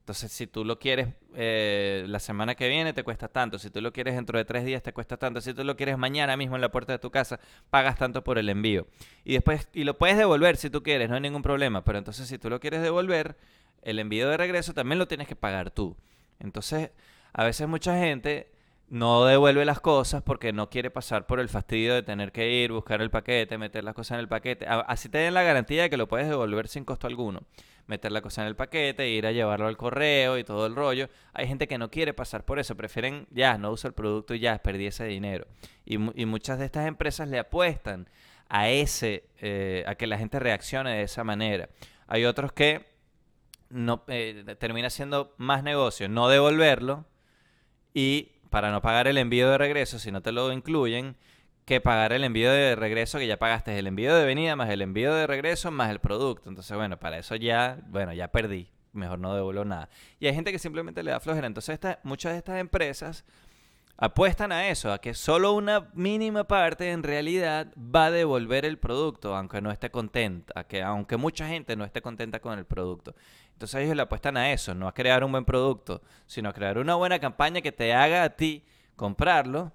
[0.00, 3.60] Entonces, si tú lo quieres eh, la semana que viene, te cuesta tanto.
[3.60, 5.40] Si tú lo quieres dentro de tres días, te cuesta tanto.
[5.40, 7.38] Si tú lo quieres mañana mismo en la puerta de tu casa,
[7.70, 8.88] pagas tanto por el envío.
[9.24, 11.84] Y después, y lo puedes devolver si tú quieres, no hay ningún problema.
[11.84, 13.36] Pero entonces, si tú lo quieres devolver,
[13.82, 15.96] el envío de regreso también lo tienes que pagar tú.
[16.38, 16.90] Entonces,
[17.32, 18.50] a veces mucha gente
[18.90, 22.72] no devuelve las cosas porque no quiere pasar por el fastidio de tener que ir,
[22.72, 24.66] buscar el paquete, meter las cosas en el paquete.
[24.66, 27.44] Así te den la garantía de que lo puedes devolver sin costo alguno.
[27.86, 31.08] Meter la cosa en el paquete, ir a llevarlo al correo y todo el rollo.
[31.32, 34.40] Hay gente que no quiere pasar por eso, prefieren ya, no usa el producto y
[34.40, 35.46] ya, perdí ese dinero.
[35.84, 38.08] Y, muchas de estas empresas le apuestan
[38.48, 41.68] a ese, eh, a que la gente reaccione de esa manera.
[42.08, 42.89] Hay otros que
[43.70, 47.06] no, eh, termina siendo más negocio no devolverlo
[47.94, 51.16] y para no pagar el envío de regreso, si no te lo incluyen,
[51.64, 54.82] que pagar el envío de regreso que ya pagaste el envío de venida más el
[54.82, 56.48] envío de regreso más el producto.
[56.48, 58.68] Entonces, bueno, para eso ya, bueno, ya perdí.
[58.92, 59.88] Mejor no devuelvo nada.
[60.18, 61.46] Y hay gente que simplemente le da flojera.
[61.46, 63.24] Entonces, muchas de estas empresas
[64.00, 68.78] apuestan a eso, a que solo una mínima parte en realidad va a devolver el
[68.78, 73.14] producto, aunque no esté contenta, que aunque mucha gente no esté contenta con el producto.
[73.52, 76.78] Entonces ellos le apuestan a eso, no a crear un buen producto, sino a crear
[76.78, 78.64] una buena campaña que te haga a ti
[78.96, 79.70] comprarlo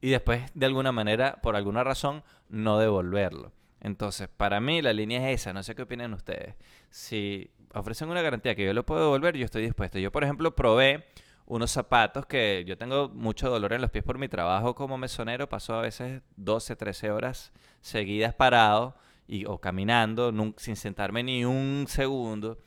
[0.00, 3.52] y después de alguna manera, por alguna razón, no devolverlo.
[3.80, 6.56] Entonces, para mí la línea es esa, no sé qué opinan ustedes.
[6.90, 10.00] Si ofrecen una garantía que yo lo puedo devolver, yo estoy dispuesto.
[10.00, 11.06] Yo, por ejemplo, probé
[11.46, 15.48] unos zapatos que yo tengo mucho dolor en los pies por mi trabajo como mesonero,
[15.48, 18.94] paso a veces 12, 13 horas seguidas parado
[19.26, 22.58] y, o caminando sin sentarme ni un segundo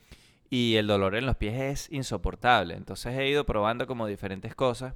[0.50, 2.74] y el dolor en los pies es insoportable.
[2.74, 4.94] Entonces he ido probando como diferentes cosas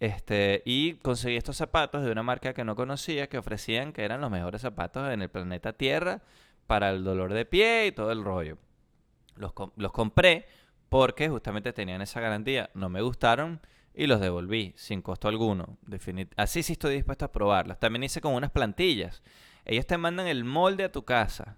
[0.00, 4.20] este, y conseguí estos zapatos de una marca que no conocía que ofrecían que eran
[4.20, 6.22] los mejores zapatos en el planeta Tierra
[6.66, 8.58] para el dolor de pie y todo el rollo.
[9.36, 10.46] Los, los compré
[10.88, 12.70] porque justamente tenían esa garantía.
[12.74, 13.60] No me gustaron
[13.94, 15.78] y los devolví sin costo alguno.
[16.36, 17.78] Así sí estoy dispuesto a probarlos.
[17.78, 19.22] También hice con unas plantillas.
[19.64, 21.56] Ellos te mandan el molde a tu casa.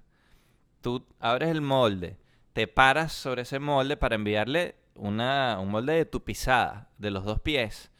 [0.81, 2.19] Tú abres el molde
[2.53, 7.25] te paras sobre ese molde para enviarle una, un molde de tu pisada de los
[7.25, 7.91] dos pies.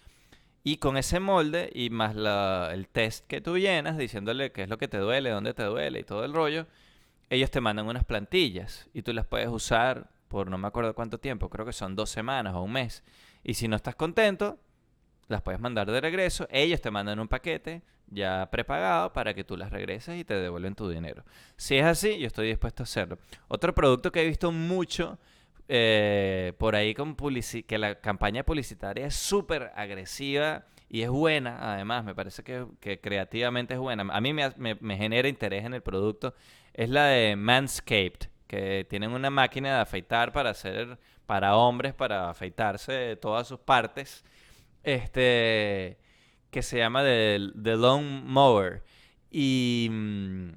[0.63, 4.77] Y con ese molde y más el test que tú llenas diciéndole qué es lo
[4.77, 6.67] que te duele, dónde te duele y todo el rollo,
[7.31, 11.19] ellos te mandan unas plantillas y tú las puedes usar por no me acuerdo cuánto
[11.19, 13.03] tiempo, creo que son dos semanas o un mes.
[13.43, 14.61] Y si no estás contento,
[15.27, 19.57] las puedes mandar de regreso, ellos te mandan un paquete ya prepagado para que tú
[19.57, 21.25] las regreses y te devuelven tu dinero.
[21.57, 23.19] Si es así, yo estoy dispuesto a hacerlo.
[23.49, 25.19] Otro producto que he visto mucho
[25.69, 32.05] eh, por ahí con que la campaña publicitaria es súper agresiva y es buena, además,
[32.05, 34.05] me parece que, creativamente es buena.
[34.13, 36.35] A mí me, me, genera interés en el producto.
[36.73, 42.31] Es la de Manscaped, que tienen una máquina de afeitar para hacer, para hombres, para
[42.31, 44.25] afeitarse todas sus partes.
[44.83, 45.99] Este,
[46.51, 48.83] que se llama The, The Long Mower.
[49.31, 50.51] Y mm,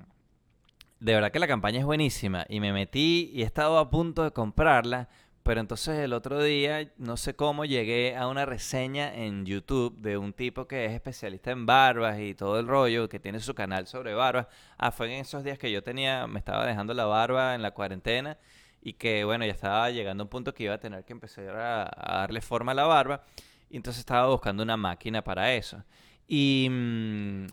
[1.01, 2.47] de verdad que la campaña es buenísima.
[2.49, 5.07] Y me metí y he estado a punto de comprarla
[5.43, 10.17] pero entonces el otro día, no sé cómo, llegué a una reseña en YouTube de
[10.17, 13.85] un tipo que es especialista en barbas y todo el rollo, que tiene su canal
[13.85, 14.47] sobre barbas.
[14.77, 17.71] Ah, fue en esos días que yo tenía, me estaba dejando la barba en la
[17.71, 18.37] cuarentena
[18.81, 21.49] y que, bueno, ya estaba llegando a un punto que iba a tener que empezar
[21.49, 23.23] a, darle forma a la barba.
[23.69, 25.83] Y entonces estaba buscando una máquina para eso.
[26.27, 26.67] Y...
[26.69, 27.47] Mm,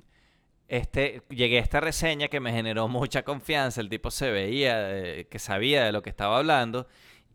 [0.70, 3.80] este, llegué a esta reseña que me generó mucha confianza.
[3.80, 6.86] El tipo se veía, eh, que sabía de lo que estaba hablando.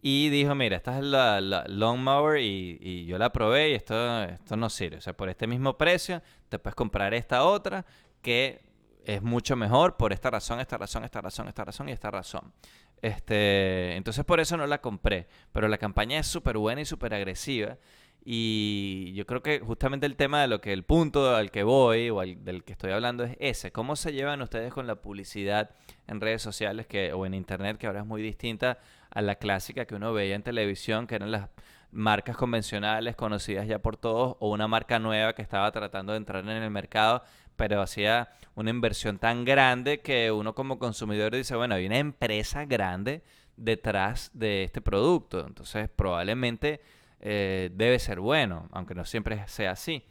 [0.08, 4.22] Y dijo, mira, esta es la, la Mower y, y, yo la probé y esto,
[4.26, 4.98] esto no sirve.
[4.98, 7.88] O sea, por este mismo precio te puedes comprar esta otra
[8.22, 8.62] que
[9.04, 12.54] es mucho mejor por esta razón, esta razón, esta razón, esta razón y esta razón.
[13.02, 15.26] Este, entonces por eso no la compré.
[15.52, 17.80] Pero la campaña es súper buena y súper agresiva.
[18.24, 22.12] Y yo creo que justamente el tema de lo que el punto al que voy
[22.12, 23.72] o del que estoy hablando es ese.
[23.72, 25.72] ¿Cómo se llevan ustedes con la publicidad
[26.06, 28.80] en redes sociales que, o en internet, que ahora es muy distinta
[29.15, 31.49] a la clásica que uno veía en televisión, que eran las
[31.89, 36.43] marcas convencionales conocidas ya por todos, o una marca nueva que estaba tratando de entrar
[36.43, 37.23] en el mercado,
[37.56, 42.65] pero hacía una inversión tan grande que uno como consumidor dice, bueno, hay una empresa
[42.65, 43.23] grande
[43.56, 46.82] detrás de este producto, entonces probablemente
[47.21, 50.04] eh, debe ser bueno, aunque no siempre sea así.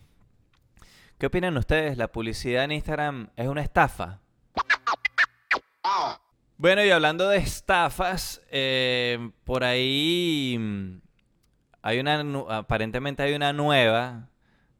[1.19, 1.99] ¿Qué opinan ustedes?
[1.99, 4.21] ¿La publicidad en Instagram es una estafa?
[6.57, 11.01] Bueno, y hablando de estafas, eh, por ahí mm,
[11.83, 14.29] hay una, aparentemente hay una nueva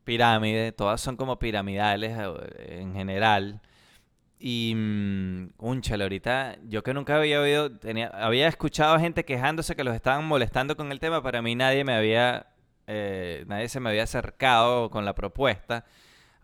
[0.05, 3.61] pirámide, todas son como piramidales eh, en general.
[4.39, 9.75] Y, un mm, chale, ahorita yo que nunca había oído, tenía, había escuchado gente quejándose
[9.75, 12.47] que los estaban molestando con el tema, para mí nadie me había,
[12.87, 15.85] eh, nadie se me había acercado con la propuesta.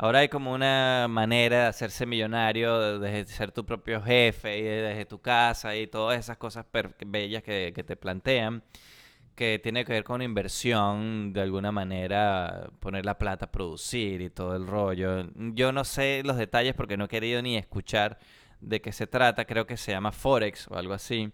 [0.02, 5.04] Ahora hay como una manera de hacerse millonario desde ser tu propio jefe y desde
[5.04, 6.64] tu casa y todas esas cosas
[7.06, 8.64] bellas que, te plantean,
[9.34, 14.30] que tiene que ver con inversión, de alguna manera, poner la plata a producir y
[14.30, 15.26] todo el rollo.
[15.34, 18.18] Yo no sé los detalles porque no he querido ni escuchar
[18.62, 21.30] de qué se trata, creo que se llama Forex o algo así,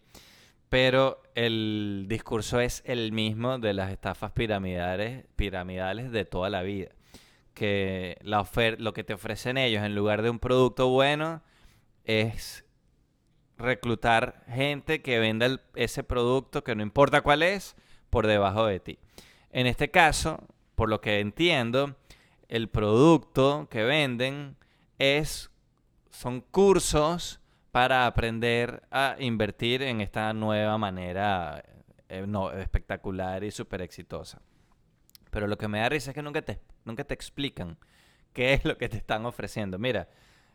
[0.68, 6.95] pero el discurso es el mismo de las estafas piramidales de toda la vida
[7.56, 8.46] que la
[8.78, 11.42] lo que te ofrecen ellos en lugar de un producto bueno
[12.04, 12.66] es
[13.56, 17.74] reclutar gente que venda ese producto que no importa cuál es
[18.10, 18.98] por debajo de ti.
[19.50, 21.96] En este caso, por lo que entiendo,
[22.48, 24.58] el producto que venden
[24.98, 25.50] es
[26.10, 27.40] son cursos
[27.72, 31.64] para aprender a invertir en esta nueva manera
[32.10, 32.26] eh,
[32.58, 34.42] espectacular y súper exitosa.
[35.36, 37.76] Pero lo que me da risa es que nunca te, nunca te explican
[38.32, 39.78] qué es lo que te están ofreciendo.
[39.78, 40.08] Mira,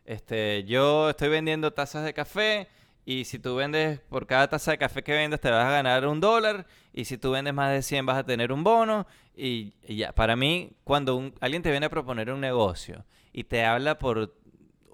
[0.05, 2.67] este, yo estoy vendiendo tazas de café
[3.05, 6.07] y si tú vendes por cada taza de café que vendes te vas a ganar
[6.07, 9.75] un dólar y si tú vendes más de 100 vas a tener un bono y,
[9.87, 10.13] ya.
[10.13, 14.33] Para mí, cuando alguien te viene a proponer un negocio y te habla por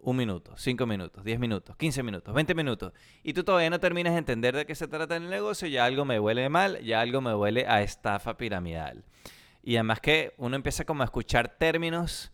[0.02, 2.92] un minuto, cinco minutos, diez minutos, quince minutos, veinte minutos,
[3.24, 6.04] y tú todavía no terminas de entender de qué se trata el negocio, ya algo
[6.04, 9.06] me huele mal, ya algo me huele a estafa piramidal.
[9.68, 12.32] Y además que uno empieza como a escuchar términos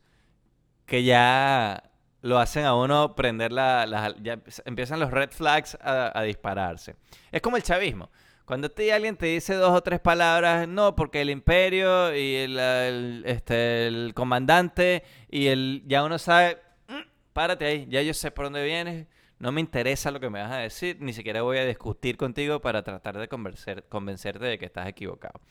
[0.86, 1.90] que ya
[2.22, 4.14] lo hacen a uno prender la...
[4.22, 6.96] ya empiezan los red flags a, dispararse.
[7.32, 8.12] Es como el chavismo.
[8.46, 13.24] Cuando te, alguien te dice dos o tres palabras, no, porque el imperio y el,
[13.26, 15.82] este, el comandante y el...
[15.88, 19.08] Ya uno sabe, mm, párate ahí, ya yo sé por dónde vienes,
[19.40, 22.62] no me interesa lo que me vas a decir, ni siquiera voy a discutir contigo
[22.62, 25.42] para tratar de convencerte de que estás equivocado.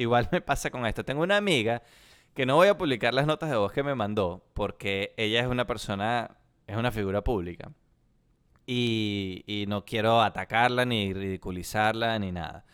[0.00, 1.04] Igual me pasa con esto.
[1.04, 1.82] Tengo una amiga
[2.34, 5.46] que no voy a publicar las notas de voz que me mandó porque ella es
[5.46, 7.70] una persona, es una figura pública.
[8.66, 12.64] Y, no quiero atacarla ni ridiculizarla ni nada.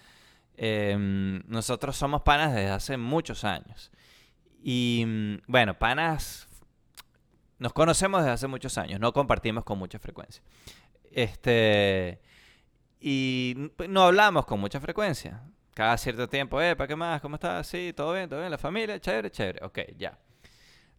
[0.57, 3.91] Em, nosotros somos panas desde hace muchos años.
[4.63, 6.47] Y mm, bueno, panas,
[7.59, 10.43] nos conocemos desde hace muchos años, no compartimos con mucha frecuencia.
[11.11, 12.21] Este,
[13.01, 15.43] y no hablamos con mucha frecuencia
[15.77, 17.21] cada cierto tiempo, eh, ¿para qué más?
[17.21, 17.67] ¿Cómo estás?
[17.67, 19.63] Sí, todo bien, todo bien, la familia, chévere, chévere.
[19.63, 20.19] Ok, ya.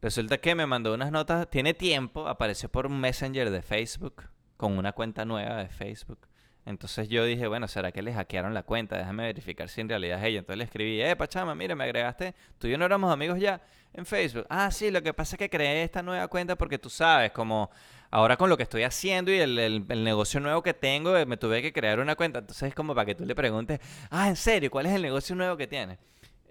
[0.04, 4.26] Resulta que me mandó unas notas, tiene tiempo, apareció por un messenger de Facebook,
[4.56, 6.28] con una cuenta nueva de Facebook.
[6.68, 8.98] Entonces yo dije, bueno, ¿será que le hackearon la cuenta?
[8.98, 10.40] Déjame verificar si en realidad es ella.
[10.40, 13.62] Entonces le escribí, eh, Pachama, mira, me agregaste, tú y yo no éramos amigos ya
[13.94, 14.46] en Facebook.
[14.50, 17.72] Ah, sí, lo que pasa es que creé esta nueva cuenta porque tú sabes, como
[18.12, 21.62] ahora con lo que estoy haciendo y el, negocio nuevo que tengo, eh, me tuve
[21.62, 22.40] que crear una cuenta.
[22.40, 24.70] Entonces es como para que tú le preguntes, ah, ¿en serio?
[24.70, 26.00] ¿Cuál es el negocio nuevo que tienes?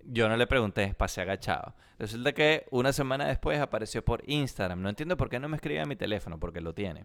[0.02, 1.74] Yo no le pregunté, pasé agachado.
[1.98, 4.80] Resulta que una semana después apareció por Instagram.
[4.80, 7.04] No entiendo por qué no me escribe a mi teléfono, porque lo tiene.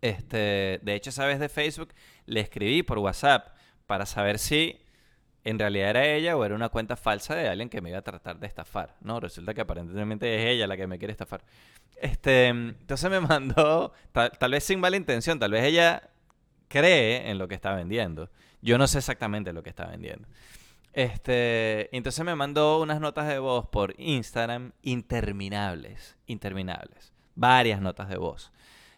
[0.00, 1.94] Este, de hecho, esa vez de Facebook
[2.26, 4.80] le escribí por WhatsApp para saber si
[5.44, 8.02] en realidad era ella o era una cuenta falsa de alguien que me iba a
[8.02, 8.96] tratar de estafar.
[9.00, 11.44] No, resulta que aparentemente es ella la que me quiere estafar.
[11.96, 16.10] Este, entonces me mandó, tal, vez sin mala intención, tal vez ella
[16.68, 18.28] cree en lo que está vendiendo.
[18.60, 20.26] Yo no sé exactamente lo que está vendiendo.
[20.92, 27.12] Este, entonces me mandó unas notas de voz por Instagram interminables, interminables.
[27.36, 28.50] Varias notas de voz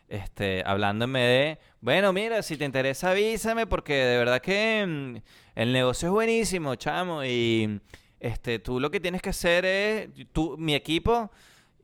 [0.08, 5.16] este, hablándome de, bueno, mira, si te interesa avísame porque de verdad que mm,
[5.54, 7.80] el negocio es buenísimo, chamo, y
[8.20, 11.30] este, tú lo que tienes que hacer es, tú, mi equipo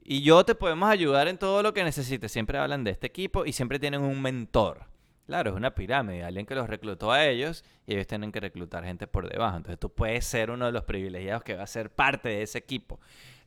[0.04, 2.30] y yo te podemos ayudar en todo lo que necesites.
[2.30, 4.84] Siempre hablan de este equipo y siempre tienen un mentor.
[5.26, 8.84] Claro, es una pirámide, alguien que los reclutó a ellos y ellos tienen que reclutar
[8.84, 9.56] gente por debajo.
[9.56, 12.58] Entonces tú puedes ser uno de los privilegiados que va a ser parte de ese
[12.58, 13.00] equipo.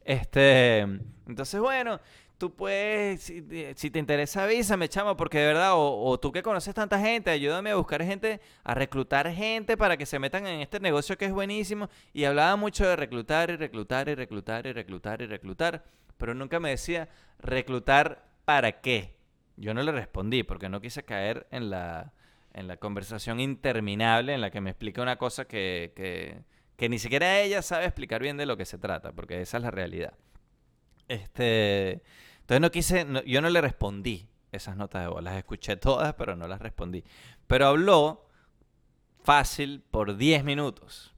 [0.03, 0.79] Este,
[1.27, 1.99] entonces, bueno,
[2.37, 3.41] tú puedes, si,
[3.89, 7.75] te interesa, avísame, chamo, porque de verdad, o, tú que conoces tanta gente, ayúdame a
[7.75, 11.89] buscar gente, a reclutar gente para que se metan en este negocio que es buenísimo.
[12.13, 15.83] Y hablaba mucho de reclutar y reclutar y reclutar y reclutar y reclutar,
[16.17, 17.09] pero nunca me decía,
[17.39, 19.15] reclutar para qué.
[19.55, 22.13] Yo no le respondí porque no quise caer en la,
[22.53, 26.43] en la conversación interminable en la que me explica una cosa que, que,
[26.75, 29.63] que ni siquiera ella sabe explicar bien de lo que se trata, porque esa es
[29.63, 30.13] la realidad.
[31.07, 32.01] Este,
[32.47, 35.21] entonces no quise, yo no le respondí esas notas de voz.
[35.21, 37.03] Las escuché todas, pero no las respondí.
[37.45, 38.25] Pero habló
[39.21, 41.13] fácil por 10 minutos.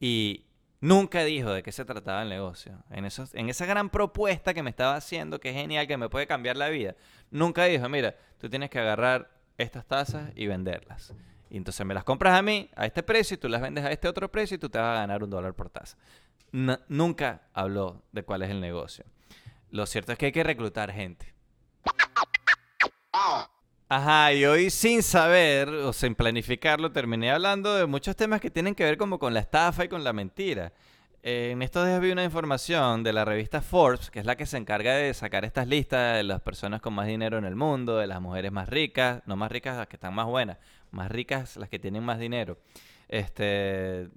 [0.00, 0.44] Y
[0.82, 2.84] nunca dijo de qué se trataba el negocio.
[2.90, 6.26] En, en esa gran propuesta que me estaba haciendo, que es genial, que me puede
[6.26, 6.94] cambiar la vida.
[7.30, 11.14] Nunca dijo, mira, tú tienes que agarrar estas tazas y venderlas.
[11.48, 13.90] Y entonces me las compras a mí a este precio y tú las vendes a
[13.92, 15.96] este otro precio y tú te vas a ganar un dólar por taza.
[16.52, 19.06] nunca habló de cuál es el negocio.
[19.70, 21.32] Lo cierto es que hay que reclutar gente.
[23.88, 28.74] Ajá, y hoy sin saber o sin planificarlo terminé hablando de muchos temas que tienen
[28.74, 30.72] que ver como con la estafa y con la mentira.
[31.22, 34.56] en estos días vi una información de la revista Forbes, que es la que se
[34.56, 38.06] encarga de sacar estas listas de las personas con más dinero en el mundo, de
[38.06, 40.58] las mujeres más ricas, no más ricas las que están más buenas,
[40.92, 42.58] más ricas las que tienen más dinero.
[43.10, 44.08] Este,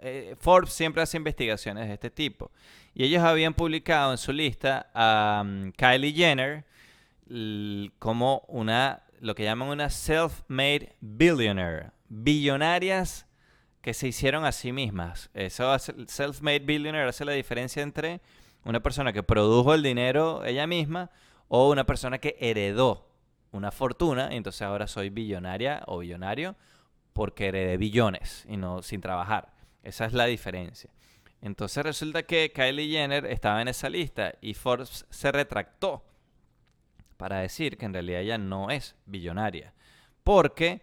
[0.00, 2.50] eh, Forbes siempre hace investigaciones de este tipo.
[2.94, 6.64] Y ellos habían publicado en su lista a um, Kylie Jenner
[7.98, 11.90] como una, lo que llaman una self-made billionaire.
[12.08, 13.26] Billonarias
[13.82, 15.28] que se hicieron a sí mismas.
[15.34, 18.22] Eso self-made billionaire hace la diferencia entre
[18.64, 21.10] una persona que produjo el dinero ella misma
[21.48, 23.06] o una persona que heredó
[23.50, 26.54] una fortuna entonces ahora soy billonaria o billonario
[27.18, 29.52] porque heredé billones y no sin trabajar.
[29.82, 30.88] Esa es la diferencia.
[31.42, 36.04] Entonces resulta que Kylie Jenner estaba en esa lista y Forbes se retractó
[37.16, 39.74] para decir que en realidad ella no es billonaria.
[40.22, 40.82] Porque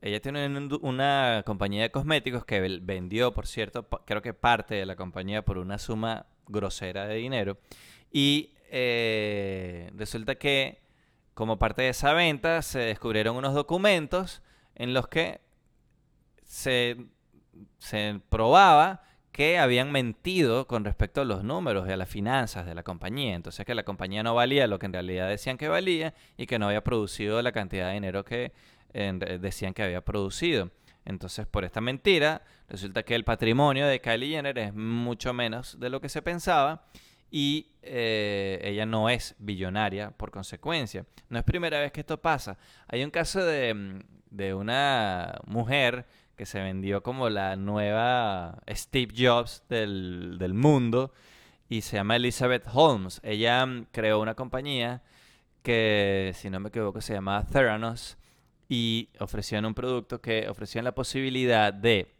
[0.00, 0.46] ella tiene
[0.82, 5.58] una compañía de cosméticos que vendió, por cierto, creo que parte de la compañía por
[5.58, 7.58] una suma grosera de dinero.
[8.12, 10.80] Y eh, resulta que
[11.34, 14.42] como parte de esa venta se descubrieron unos documentos
[14.76, 15.40] en los que
[16.52, 22.74] se, probaba que habían mentido con respecto a los números y a las finanzas de
[22.74, 23.34] la compañía.
[23.34, 26.58] Entonces que la compañía no valía lo que en realidad decían que valía y que
[26.58, 28.52] no había producido la cantidad de dinero que
[28.92, 30.70] decían que había producido.
[31.06, 35.88] Entonces por esta mentira resulta que el patrimonio de Kylie Jenner es mucho menos de
[35.88, 36.84] lo que se pensaba
[37.30, 41.06] y eh, ella no es billonaria por consecuencia.
[41.30, 42.58] No es primera vez que esto pasa.
[42.88, 49.62] Hay un caso de, de una mujer que se vendió como la nueva Steve Jobs
[49.68, 51.12] del, mundo
[51.68, 53.20] y se llama Elizabeth Holmes.
[53.22, 55.02] Ella mm, creó una compañía
[55.62, 58.16] que, si no me equivoco, se llamaba Theranos
[58.68, 62.14] y ofrecían un producto que ofrecían la posibilidad de,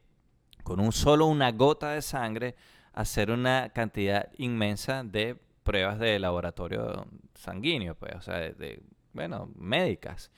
[0.62, 2.54] con un solo una gota de sangre,
[2.92, 8.82] hacer una cantidad inmensa de pruebas de laboratorio sanguíneo, pues, o sea, de,
[9.12, 10.30] bueno, médicas.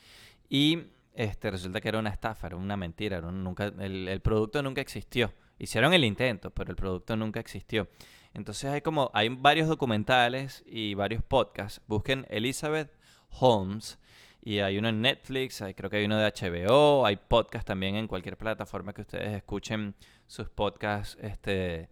[0.48, 0.84] Y
[1.14, 5.32] este, resulta que era una estafa, era una mentira, nunca, el, producto nunca existió.
[5.58, 7.88] Hicieron el intento, pero el producto nunca existió.
[8.34, 11.80] Entonces hay como, hay varios documentales y varios podcasts.
[11.86, 12.90] Busquen Elizabeth
[13.30, 13.98] Holmes
[14.42, 17.94] y hay uno en Netflix, hay, creo que hay uno de HBO, hay podcasts también
[17.94, 19.94] en cualquier plataforma que ustedes escuchen
[20.26, 21.16] sus podcasts.
[21.22, 21.88] Este,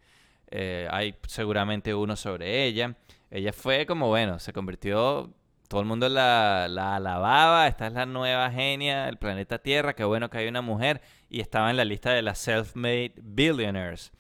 [0.49, 2.97] eh, hay seguramente uno sobre ella.
[3.31, 5.33] Ella fue como, bueno, se convirtió
[5.73, 10.29] todo el mundo la, alababa, esta es la nueva genia del planeta Tierra, qué bueno
[10.29, 11.01] que hay una mujer,
[11.31, 14.13] y estaba en la lista de las self-made billionaires.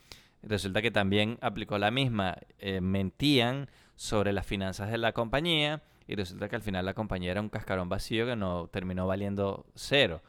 [0.42, 6.14] Resulta que también aplicó la misma, eh, mentían sobre las finanzas de la compañía, y
[6.14, 10.22] resulta que al final la compañía era un cascarón vacío que no terminó valiendo cero.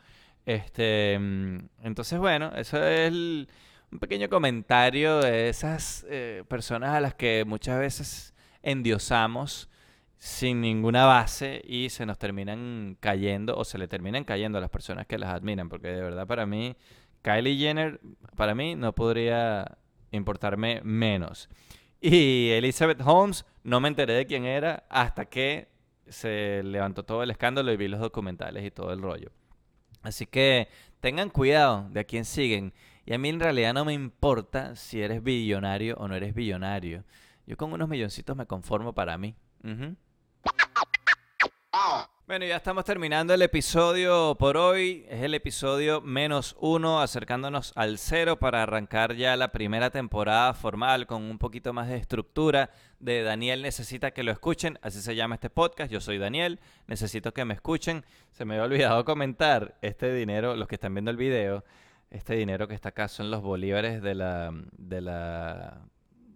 [0.45, 7.13] Este, mm, entonces, bueno, eso es un pequeño comentario de esas eh, personas a las
[7.13, 9.69] que muchas veces endiosamos
[10.24, 14.69] sin ninguna base y se nos terminan cayendo o se le terminan cayendo a las
[14.69, 16.78] personas que las admiran, porque de verdad para mí
[17.21, 17.99] Kylie Jenner
[18.38, 19.80] para mí no podría
[20.11, 21.49] importarme menos.
[21.99, 25.67] Y Elizabeth Holmes no me enteré de quién era hasta que
[26.07, 29.30] se levantó todo el escándalo y vi los documentales y todo el rollo.
[30.03, 30.69] Así que
[31.01, 32.74] tengan cuidado de a quién siguen.
[33.05, 37.03] Y a mí en realidad no me importa si eres billonario o no eres billonario.
[37.45, 39.36] Yo con unos milloncitos me conformo para mí.
[42.25, 45.05] Bueno, ya estamos terminando el episodio por hoy.
[45.09, 51.05] Es el episodio menos uno, acercándonos al cero para arrancar ya la primera temporada formal
[51.05, 52.69] con un poquito más de estructura
[52.99, 54.79] de Daniel Necesita que lo escuchen.
[54.81, 55.91] Así se llama este podcast.
[55.91, 58.05] Yo soy Daniel, necesito que me escuchen.
[58.31, 61.65] Se me había olvidado comentar este dinero, los que están viendo el video,
[62.09, 65.81] este dinero que está acá son los bolívares de la, de la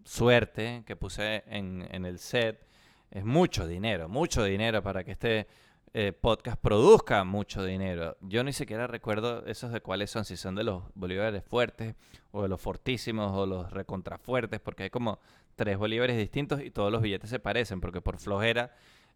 [0.04, 2.67] suerte que puse en, en el set.
[3.12, 5.48] Es mucho dinero, mucho dinero para que este
[5.94, 8.18] eh, podcast produzca mucho dinero.
[8.22, 11.96] Yo ni siquiera recuerdo esos de cuáles son, si son de los bolívares fuertes
[12.32, 15.20] o de los fortísimos o los recontrafuertes, porque hay como
[15.56, 18.72] tres bolívares distintos y todos los billetes se parecen, porque por flojera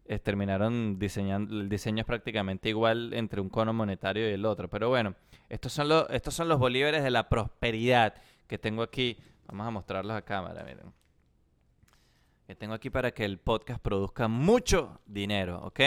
[0.06, 4.68] eh, terminaron diseñando, el diseño es prácticamente igual entre un cono monetario y el otro.
[4.68, 5.14] Pero bueno,
[5.48, 8.14] estos son los, estos son los bolívares de la prosperidad
[8.48, 9.18] que tengo aquí.
[9.46, 11.01] Vamos a mostrarlos a cámara, miren.
[12.58, 15.80] Tengo aquí para que el podcast produzca mucho dinero, ¿ok?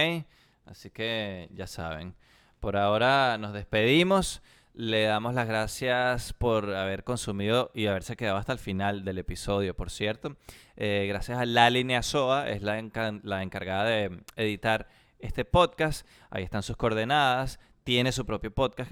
[0.65, 2.15] Así que ya saben.
[2.59, 4.41] Por ahora nos despedimos.
[4.73, 9.75] Le damos las gracias por haber consumido y haberse quedado hasta el final del episodio,
[9.75, 10.35] por cierto.
[10.75, 12.81] Eh, gracias a La Línea SOA, es la,
[13.23, 14.87] la encargada de editar
[15.19, 16.07] este podcast.
[16.29, 17.59] Ahí están sus coordenadas.
[17.85, 18.91] Tiene su propio podcast.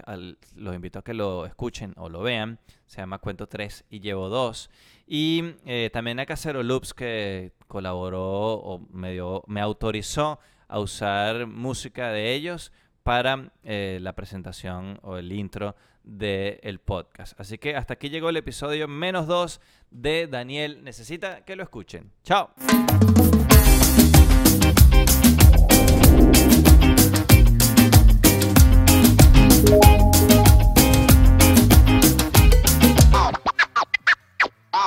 [0.55, 2.59] los invito a que lo escuchen o lo vean.
[2.85, 4.69] Se llama Cuento 3 y Llevo 2.
[5.07, 9.17] Y eh, también a Casero Loops que colaboró o me,
[9.47, 12.71] me autorizó a usar música de ellos
[13.01, 17.33] para eh, la presentación o el intro del podcast.
[17.39, 20.83] Así que hasta aquí llegó el episodio menos 2 de Daniel.
[20.83, 22.11] Necesita que lo escuchen.
[22.23, 22.53] Chao.